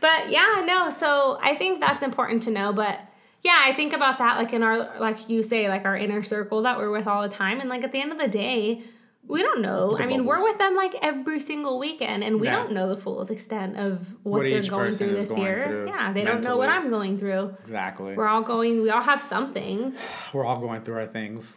[0.00, 0.90] but yeah, no.
[0.90, 2.72] So I think that's important to know.
[2.72, 3.00] But
[3.44, 6.62] yeah, I think about that like in our like you say like our inner circle
[6.62, 8.82] that we're with all the time, and like at the end of the day.
[9.26, 9.96] We don't know.
[9.96, 12.56] The I mean, we're with them like every single weekend, and we Yeah.
[12.56, 15.62] don't know the full extent of what, What they're going through this going year.
[15.64, 16.68] through yeah, they don't know what.
[16.68, 17.56] I'm going through.
[17.62, 18.14] exactly.
[18.16, 18.82] We're all going.
[18.82, 19.94] We all have something.
[20.34, 21.56] We're all going through our things.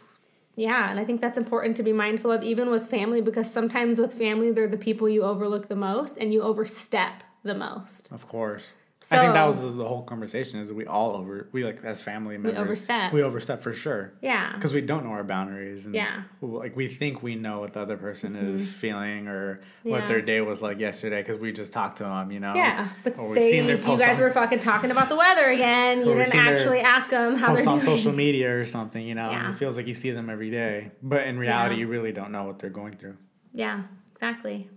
[0.56, 4.00] Yeah, and I think that's important to be mindful of, even with family, because sometimes
[4.00, 8.10] with family, they're the people you overlook the most and you overstep the most.
[8.12, 8.72] Of course.
[9.10, 12.36] I think that was the whole conversation is we all over we like as family
[12.36, 13.12] members we overstep.
[13.12, 14.52] we overstep for sure Yeah.
[14.54, 16.22] because we don't know our boundaries and Yeah.
[16.42, 20.40] like we think we know what the other person is feeling or what their day
[20.40, 23.38] was like yesterday because we just talked to them you know Yeah, but or we've
[23.38, 25.98] they, seen their you guys on, were fucking talking about the weather again.
[26.00, 27.96] You didn't actually ask them how they're on doing.
[27.98, 29.52] social media or something you know Yeah.
[29.52, 31.82] it feels like you see them every day but in reality Yeah.
[31.82, 33.16] you really don't know what they're going through
[33.54, 34.68] Yeah, exactly.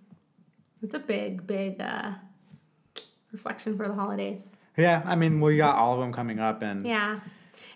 [0.83, 2.11] It's a big, big uh,
[3.31, 4.55] reflection for the holidays.
[4.77, 7.19] yeah I mean we got all of them coming up and Yeah.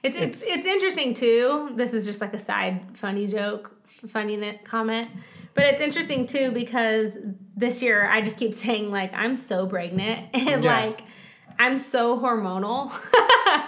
[0.04, 1.72] It's, it's It's- it's interesting too.
[1.76, 3.72] This is just like a side funny joke,
[4.08, 5.10] funny comment.
[5.56, 7.18] But it's interesting too because
[7.56, 10.80] this year I just keep saying like I'm so pregnant and Yeah.
[10.80, 11.02] like
[11.58, 12.92] I'm so hormonal.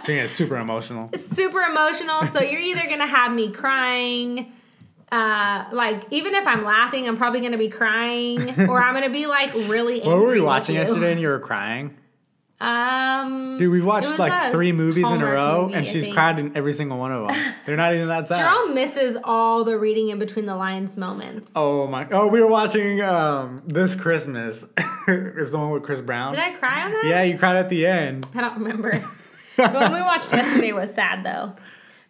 [0.03, 2.25] so yeah it's super emotional Super emotional.
[2.27, 4.51] So you're either gonna have me crying,
[5.11, 9.25] uh, like even if I'm laughing, I'm probably gonna be crying, or I'm gonna be
[9.25, 10.01] like really.
[10.01, 11.95] what were we watching yesterday and you were crying
[12.59, 16.57] Um, Dude, we've watched like three movies in a row, movie, and she's cried in
[16.57, 17.53] every single one of them.
[17.65, 18.39] They're not even that sad.
[18.39, 21.51] Jerome misses all the reading in between the lines moments.
[21.55, 22.07] Oh my!
[22.11, 24.65] Oh, we were watching um this Christmas.
[25.07, 26.33] it's the one with Chris Brown.
[26.33, 27.05] Did I cry on that?
[27.05, 28.27] Yeah, you cried at the end.
[28.35, 28.91] I don't remember.
[29.55, 31.53] the one we watched yesterday was sad though.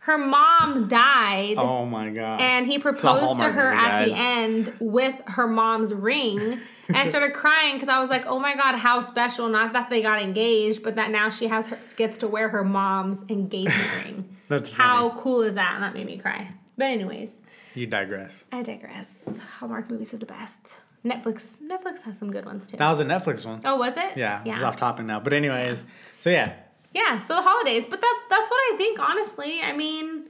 [0.07, 1.55] Her mom died.
[1.57, 2.39] Oh my god!
[2.39, 6.39] And he proposed to her movie, at the end with her mom's ring.
[6.87, 9.49] And I started crying because I was like, "Oh my god, how special!
[9.49, 12.63] Not that they got engaged, but that now she has her gets to wear her
[12.63, 14.37] mom's engagement ring.
[14.47, 15.21] That's How funny.
[15.21, 16.51] cool is that?" And that made me cry.
[16.77, 17.33] But anyways,
[17.75, 18.45] You digress.
[18.53, 19.37] I digress.
[19.59, 20.59] Hallmark movies are the best.
[21.03, 22.77] Netflix, Netflix has some good ones too.
[22.77, 23.59] That was a Netflix one.
[23.65, 24.15] Oh, was it?
[24.15, 25.19] Yeah, this is off topic now.
[25.19, 25.83] But anyways,
[26.19, 26.53] so yeah,
[26.97, 29.61] Yeah, so the holidays, but that's that's what I think honestly.
[29.61, 30.25] I mean,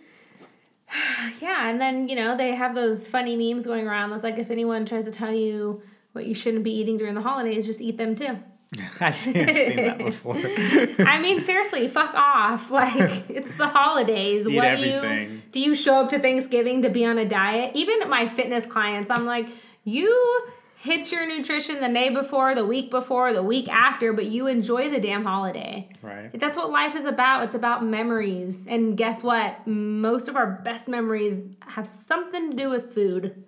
[1.42, 4.52] yeah, and then, you know, they have those funny memes going around that's like if
[4.52, 5.82] anyone tries to tell you
[6.14, 8.40] what you shouldn't be eating during the holidays, just eat them too.
[9.00, 10.36] I've seen, I've seen that before.
[11.08, 12.70] I mean, seriously, fuck off.
[12.78, 14.46] Like, it's the holidays.
[14.46, 15.32] Eat what do everything.
[15.32, 15.60] you do?
[15.60, 17.72] You show up to Thanksgiving to be on a diet?
[17.76, 19.48] Even my fitness clients, I'm like,
[19.86, 20.48] you
[20.88, 24.90] hit your nutrition the day before, the week before, the week after, but you enjoy
[24.90, 25.90] the damn holiday.
[26.02, 26.32] right.
[26.40, 27.44] That's what life is about.
[27.44, 28.66] It's about memories.
[28.68, 29.68] And guess what?
[29.68, 33.44] Most of our best memories have something to do with food.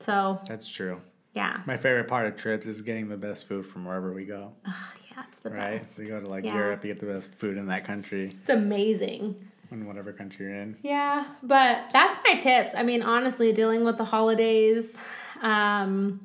[0.00, 1.00] So, That's true.
[1.34, 1.60] yeah.
[1.66, 4.52] My favorite part of trips is getting the best food from wherever we go.
[4.66, 5.78] Yeah, it's the Right?
[5.78, 5.98] best.
[5.98, 6.54] You go to like Yeah.
[6.54, 9.36] Europe, you get the best food in that country, It's amazing.
[9.70, 10.76] in whatever country you're in.
[10.82, 12.72] Yeah, but that's my tips.
[12.74, 14.96] I mean, honestly, dealing with the holidays.
[15.42, 16.20] Um,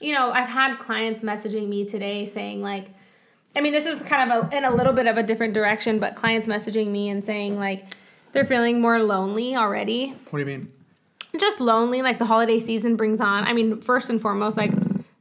[0.00, 2.88] you know, I've had clients messaging me today saying like,
[3.56, 5.98] I mean, this is kind of a, in a little bit of a different direction,
[5.98, 7.86] but clients messaging me and saying like
[8.32, 10.14] they're feeling more lonely already.
[10.30, 10.72] What do you mean?
[11.38, 13.44] Just lonely, like the holiday season brings on.
[13.44, 14.72] I mean, first and foremost, like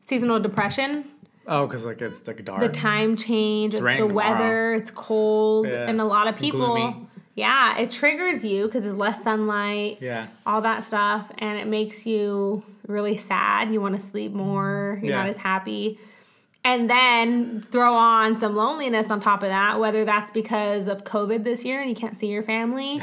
[0.06, 1.06] seasonal depression,
[1.50, 2.60] Oh, because like it's like dark.
[2.62, 4.78] the time change, the raining weather, tomorrow.
[4.78, 5.90] it's cold, Yeah.
[5.90, 6.60] and a lot of people.
[6.66, 7.08] Gloomy.
[7.36, 10.28] Yeah, it triggers you because there's less sunlight yeah.
[10.46, 15.16] all that stuff and it makes you really sad you want to sleep more you're
[15.16, 16.00] not as happy
[16.64, 21.44] and then throw on some loneliness on top of that whether that's because of covid
[21.44, 23.00] this year and you can't see your family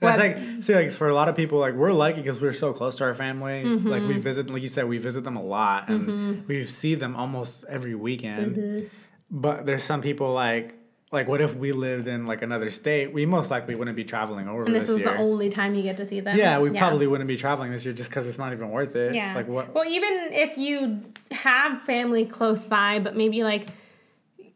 [0.00, 2.52] That's What- like see like for a lot of people like we're lucky because we're
[2.52, 3.64] so close to our family.
[3.64, 3.88] Mm-hmm.
[3.88, 7.16] Like we visit, like you said, we visit them a lot, and we see them
[7.16, 8.56] almost every weekend.
[8.56, 8.86] Mm-hmm.
[9.30, 10.74] But there's some people like
[11.14, 13.12] like what if we lived in like another state?
[13.12, 15.12] We most likely wouldn't be traveling over and this this is year.
[15.12, 17.84] the only time you get to see them yeah, we probably wouldn't be traveling this
[17.84, 19.14] year just because it's not even worth it.
[19.14, 19.72] yeah Like what?
[19.74, 23.68] well even if you have family close by but maybe like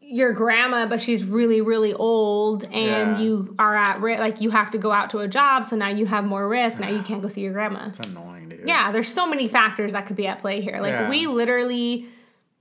[0.01, 3.19] your grandma but she's really really old and Yeah.
[3.19, 5.89] you are at risk like you have to go out to a job so now
[5.89, 8.61] you have more risk now you can't go see your grandma It's annoying, dude.
[8.65, 10.79] Yeah, there's so many factors that could be at play here.
[10.81, 11.09] Like Yeah.
[11.09, 12.07] we literally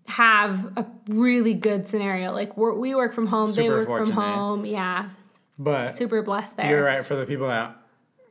[0.08, 2.32] have a really good scenario.
[2.32, 4.64] Like we're, we work from home, they Super work from home.
[4.64, 5.10] Yeah,
[5.58, 6.70] But super blessed there.
[6.70, 7.76] you're right for the people that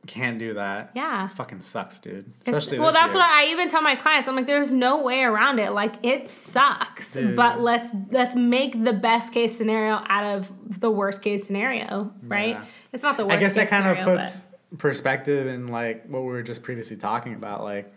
[0.06, 0.90] can't do that.
[0.94, 1.28] Yeah.
[1.28, 2.32] Fucking sucks, dude.
[2.46, 3.22] Especially well, that's year.
[3.22, 4.28] what I even tell my clients.
[4.28, 5.72] I'm like, there's no way around it.
[5.72, 7.36] Like, it sucks, Dude.
[7.36, 12.56] but let's let's make the best case scenario out of the worst case scenario, right?
[12.56, 12.64] Yeah.
[12.92, 13.36] It's not the worst.
[13.36, 14.46] I guess that kind of puts
[14.78, 17.92] perspective in like what we were just previously talking about, like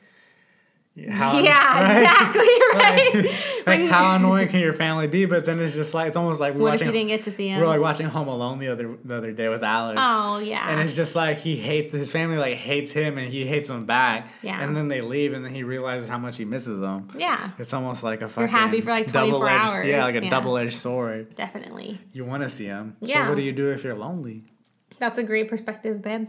[1.09, 1.97] how yeah, right?
[2.01, 2.41] exactly
[2.75, 3.13] right.
[3.65, 5.25] like When- how annoying can your family be?
[5.25, 6.87] But then it's just like it's almost like we're what if watching.
[6.87, 7.61] you didn't get to see him?
[7.61, 9.99] we're like watching Home Alone the other the other day with Alex.
[10.03, 13.45] oh yeah, And it's just like he hates his family, like hates him, and he
[13.45, 14.27] hates them back.
[14.41, 14.61] Yeah.
[14.61, 17.09] And then they leave, and then he realizes how much he misses them.
[17.17, 19.87] yeah, It's almost like a fucking You're happy for, like, 24 hours.
[19.87, 20.29] Yeah, like a Yeah.
[20.29, 21.35] double edged sword.
[21.35, 21.99] definitely.
[22.11, 22.97] You want to see him.
[22.99, 23.23] Yeah.
[23.23, 24.43] So what do you do if you're lonely?
[24.99, 26.27] That's a great perspective, babe.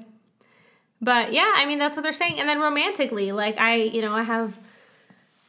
[1.03, 2.39] But yeah, I mean that's what they're saying.
[2.39, 4.61] And then romantically, like I, you know, I have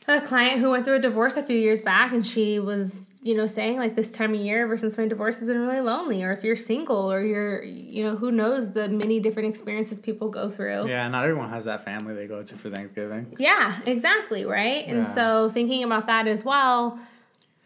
[0.07, 3.37] a client who went through a divorce a few years back and she was, you
[3.37, 6.23] know, saying like this time of year ever since my divorce has been really lonely
[6.23, 10.27] or if you're single or you're you know, who knows the many different experiences people
[10.27, 10.89] go through.
[10.89, 13.35] Yeah, not everyone has that family they go to for Thanksgiving.
[13.37, 14.87] Yeah, exactly, right?
[14.87, 16.99] And so thinking about that as well,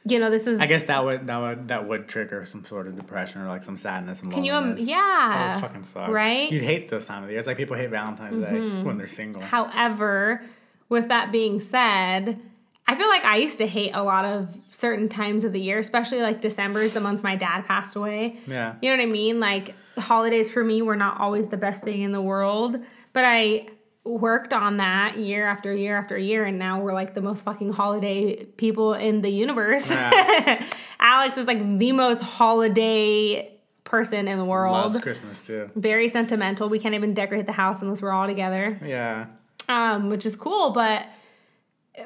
[0.09, 2.87] you know, this is I guess that would that would that would trigger some sort
[2.87, 4.87] of depression or like some sadness and Can you um, loneliness.
[4.87, 5.55] That yeah.
[5.55, 6.09] would fucking suck.
[6.09, 6.45] right?
[6.45, 6.53] Mm-hmm.
[6.53, 7.39] You'd hate this time of the year.
[7.39, 9.41] It's like people hate Valentine's Day when they're single.
[9.41, 10.43] However,
[10.89, 12.39] with that being said,
[12.87, 15.79] I feel like I used to hate a lot of certain times of the year,
[15.79, 18.37] especially like December is the month my dad passed away.
[18.47, 18.75] Yeah.
[18.81, 19.39] You know what I mean?
[19.41, 22.77] Like holidays for me were not always the best thing in the world,
[23.11, 23.67] but I
[24.07, 27.71] worked on that year after year after year and now we're like the most fucking
[27.73, 29.89] holiday people in the universe.
[29.89, 30.63] Yeah.
[30.99, 34.73] Alex is like the most holiday person in the world.
[34.73, 35.67] Loves Christmas too.
[35.75, 36.69] Very sentimental.
[36.69, 39.27] We can't even decorate the house unless we're all together Yeah.
[39.69, 40.71] um, which is cool.
[40.71, 41.03] But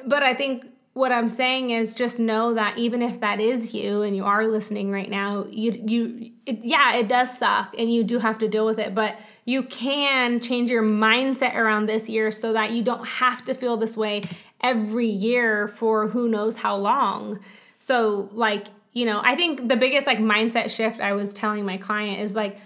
[0.06, 4.02] but I think what I'm saying is just know that even if that is you
[4.02, 8.04] and you are listening right now, you you it, yeah, it does suck and you
[8.04, 12.30] do have to deal with it, but you can change your mindset around this year
[12.30, 14.22] so that you don't have to feel this way
[14.62, 17.40] every year for who knows how long.
[17.80, 21.76] So like, you know, I think the biggest like mindset shift I was telling my
[21.76, 22.58] client is like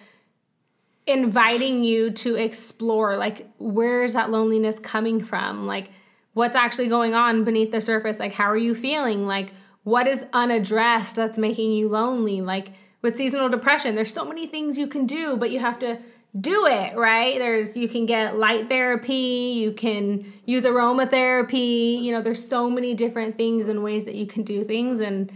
[1.07, 5.67] inviting you to explore like where's that loneliness coming from?
[5.67, 5.89] Like
[6.35, 8.19] what's actually going on beneath the surface?
[8.19, 9.27] Like how are you feeling?
[9.27, 9.53] Like
[9.85, 12.43] what is unaddressed that's making you lonely?
[12.43, 15.97] Like with seasonal depression there's so many things you can do but you have to
[16.41, 22.21] do it right there's you can get light therapy you can use aromatherapy you know
[22.21, 25.33] there's so many different things and ways that you can do things and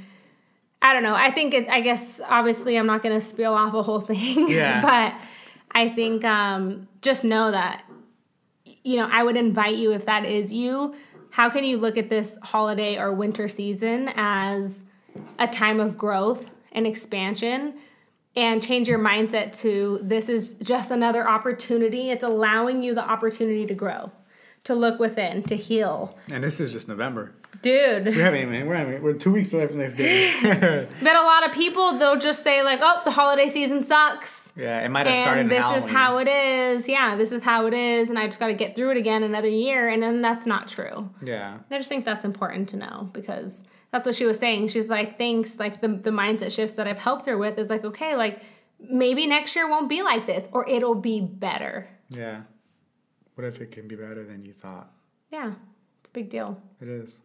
[0.82, 1.14] I don't know.
[1.14, 4.48] I think it, I guess obviously I'm not going to spill off a whole thing.
[4.48, 4.80] Yeah.
[4.80, 5.28] but
[5.72, 7.84] I think um, just know that,
[8.64, 10.94] you know, I would invite you if that is you
[11.30, 14.84] how can you look at this holiday or winter season as
[15.38, 17.74] a time of growth and expansion
[18.36, 22.10] and change your mindset to this is just another opportunity.
[22.10, 24.12] It's allowing you the opportunity to grow,
[24.64, 26.16] to look within, to heal.
[26.30, 27.32] And this is just November.
[27.62, 28.06] Dude.
[28.06, 30.88] We haven't even we're having, we're two weeks away from Thanksgiving.
[31.02, 34.80] But a lot of people they'll just say like, "Oh, the holiday season sucks." yeah,
[34.82, 35.40] it might have started.
[35.42, 35.82] And this Halloween.
[35.82, 36.88] is how it is.
[36.88, 39.22] Yeah, this is how it is and I just got to get through it again
[39.24, 41.10] another year and then that's not true.
[41.22, 41.58] Yeah.
[41.70, 44.68] I just think that's important to know because that's what she was saying.
[44.68, 47.84] She's like, thanks, like the, the mindset shifts that I've helped her with is like,
[47.84, 48.42] okay, like
[48.78, 51.88] maybe next year won't be like this or it'll be better.
[52.08, 52.42] Yeah.
[53.34, 54.90] What if it can be better than you thought?
[55.30, 55.52] Yeah,
[56.00, 56.60] it's a big deal.
[56.80, 57.18] It is.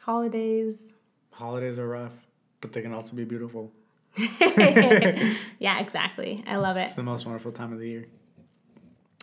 [0.00, 0.92] Holidays.
[1.30, 2.12] Holidays are rough,
[2.60, 3.72] but they can also be beautiful.
[4.18, 6.42] yeah, exactly.
[6.46, 6.86] I love it.
[6.86, 8.06] It's the most wonderful time of the year.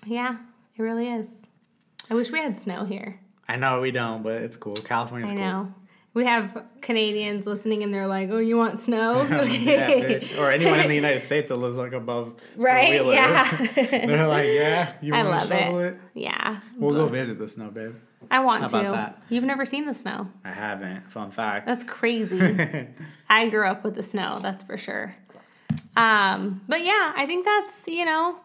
[0.05, 0.37] Yeah,
[0.77, 1.29] it really is.
[2.09, 3.19] I wish we had snow here.
[3.47, 4.75] I know we don't, but it's cool.
[4.75, 5.43] California's I cool.
[5.43, 5.73] know.
[6.15, 9.23] We have Canadians listening and they're like, oh, you want snow?
[9.43, 10.19] yeah.
[10.39, 13.05] Or anyone in the United States that lives like above right?
[13.05, 13.13] live.
[13.13, 13.67] Yeah.
[13.75, 15.87] They're like, yeah, you I want to shovel it.
[15.87, 15.97] it?
[16.13, 16.61] yeah.
[16.77, 17.95] We'll go visit the snow, babe.
[18.31, 18.79] I want How to.
[18.79, 19.21] about that?
[19.29, 20.29] You've never seen the snow.
[20.45, 21.11] I haven't.
[21.11, 21.67] Fun fact.
[21.67, 22.39] That's crazy.
[23.29, 25.15] I grew up with the snow, that's for sure.
[25.97, 28.37] Um, but yeah, I think that's, you know,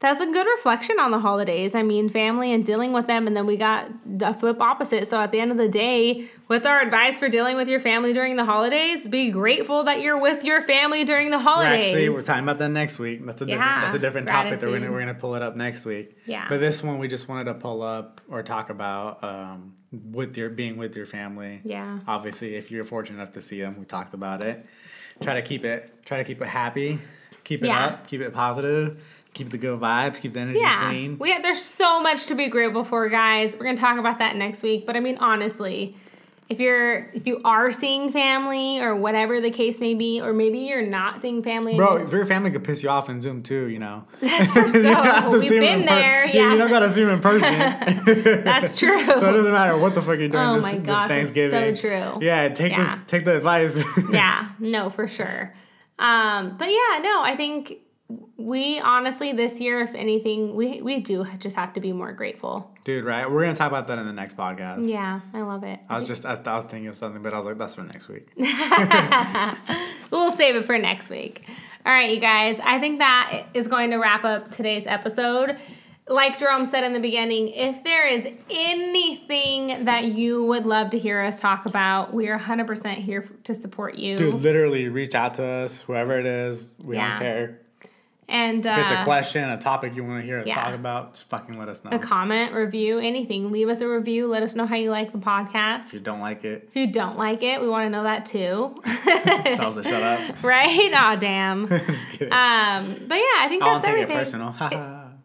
[0.00, 1.74] that's a good reflection on the holidays.
[1.74, 5.06] I mean, family and dealing with them, and then we got the flip opposite.
[5.06, 8.14] So at the end of the day, what's our advice for dealing with your family
[8.14, 9.06] during the holidays?
[9.06, 11.84] Be grateful that you're with your family during the We're holidays.
[11.84, 13.24] actually we're talking about that next week.
[13.26, 15.54] That's a different that's a different topic that we're gonna we're gonna pull it up
[15.54, 16.16] next week.
[16.24, 16.46] Yeah.
[16.48, 20.48] But this one we just wanted to pull up or talk about um, with your
[20.48, 21.60] being with your family.
[21.62, 21.98] Yeah.
[22.08, 24.64] Obviously, if you're fortunate enough to see them, we talked about it.
[25.20, 26.98] Try to keep it try to keep it happy,
[27.44, 27.84] keep it Yeah.
[27.84, 28.96] up, keep it positive,
[29.34, 31.18] keep the good vibes, keep the energy Yeah, clean.
[31.18, 33.54] we have, there's so much to be grateful for, guys.
[33.58, 34.86] We're gonna talk about that next week.
[34.86, 35.96] But I mean, honestly,
[36.48, 40.58] if you're if you are seeing family or whatever the case may be, or maybe
[40.58, 43.66] you're not seeing family, Bro, if your family could piss you off in Zoom too,
[43.68, 44.04] you know.
[44.20, 45.38] That's for You don't have sure.
[45.40, 47.52] We've been in per- there, you don't gotta see them in person.
[48.44, 49.04] that's true.
[49.04, 51.52] So it doesn't matter what the fuck you're doing Oh this, my this gosh, it's
[51.52, 52.18] so true.
[52.20, 52.96] Yeah, take Yeah.
[52.96, 53.80] this take the advice.
[54.10, 55.54] yeah, no, for sure.
[56.00, 57.74] Um, but yeah, no, I think
[58.36, 62.70] we honestly this year, if anything, we we do just have to be more grateful.
[62.84, 63.30] Dude, right?
[63.30, 64.88] We're gonna talk about that in the next podcast.
[64.88, 65.80] Yeah, I love it.
[65.88, 67.82] I was just I, I was thinking of something, but I was like, that's for
[67.82, 68.28] next week.
[70.10, 71.44] We'll save it for next week.
[71.86, 72.58] All right, you guys.
[72.64, 75.56] I think that is going to wrap up today's episode.
[76.08, 80.98] Like Jerome said in the beginning, if there is anything that you would love to
[80.98, 84.18] hear us talk about, we are 100% here to support you.
[84.18, 86.72] Dude, literally reach out to us, whoever it is.
[86.82, 87.10] We Yeah.
[87.10, 87.59] don't care.
[88.30, 90.54] And uh, If it's a question, a topic you want to hear us yeah.
[90.54, 91.90] talk about, just fucking let us know.
[91.92, 94.26] a comment, review, anything, leave us a review.
[94.28, 95.88] Let us know how you like the podcast.
[95.88, 98.24] If you don't like it, If you don't like it, we want to know that
[98.26, 98.80] too.
[99.04, 100.42] tell us to shut up.
[100.42, 100.92] right?
[100.94, 101.68] Aw, damn.
[101.86, 102.32] just kidding.
[102.32, 104.16] Um, but yeah, I think I that's take everything.
[104.16, 104.54] it personal.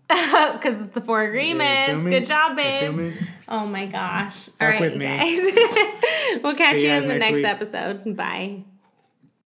[0.08, 2.04] Because it's the four agreements.
[2.04, 2.96] Good job, You feel babe.
[2.96, 3.14] me?
[3.48, 4.46] Oh my gosh.
[4.46, 5.06] Fuck All right, with you me.
[5.06, 6.42] guys.
[6.44, 7.46] we'll catch See you in the next next week.
[7.46, 8.16] episode.
[8.16, 8.75] Bye.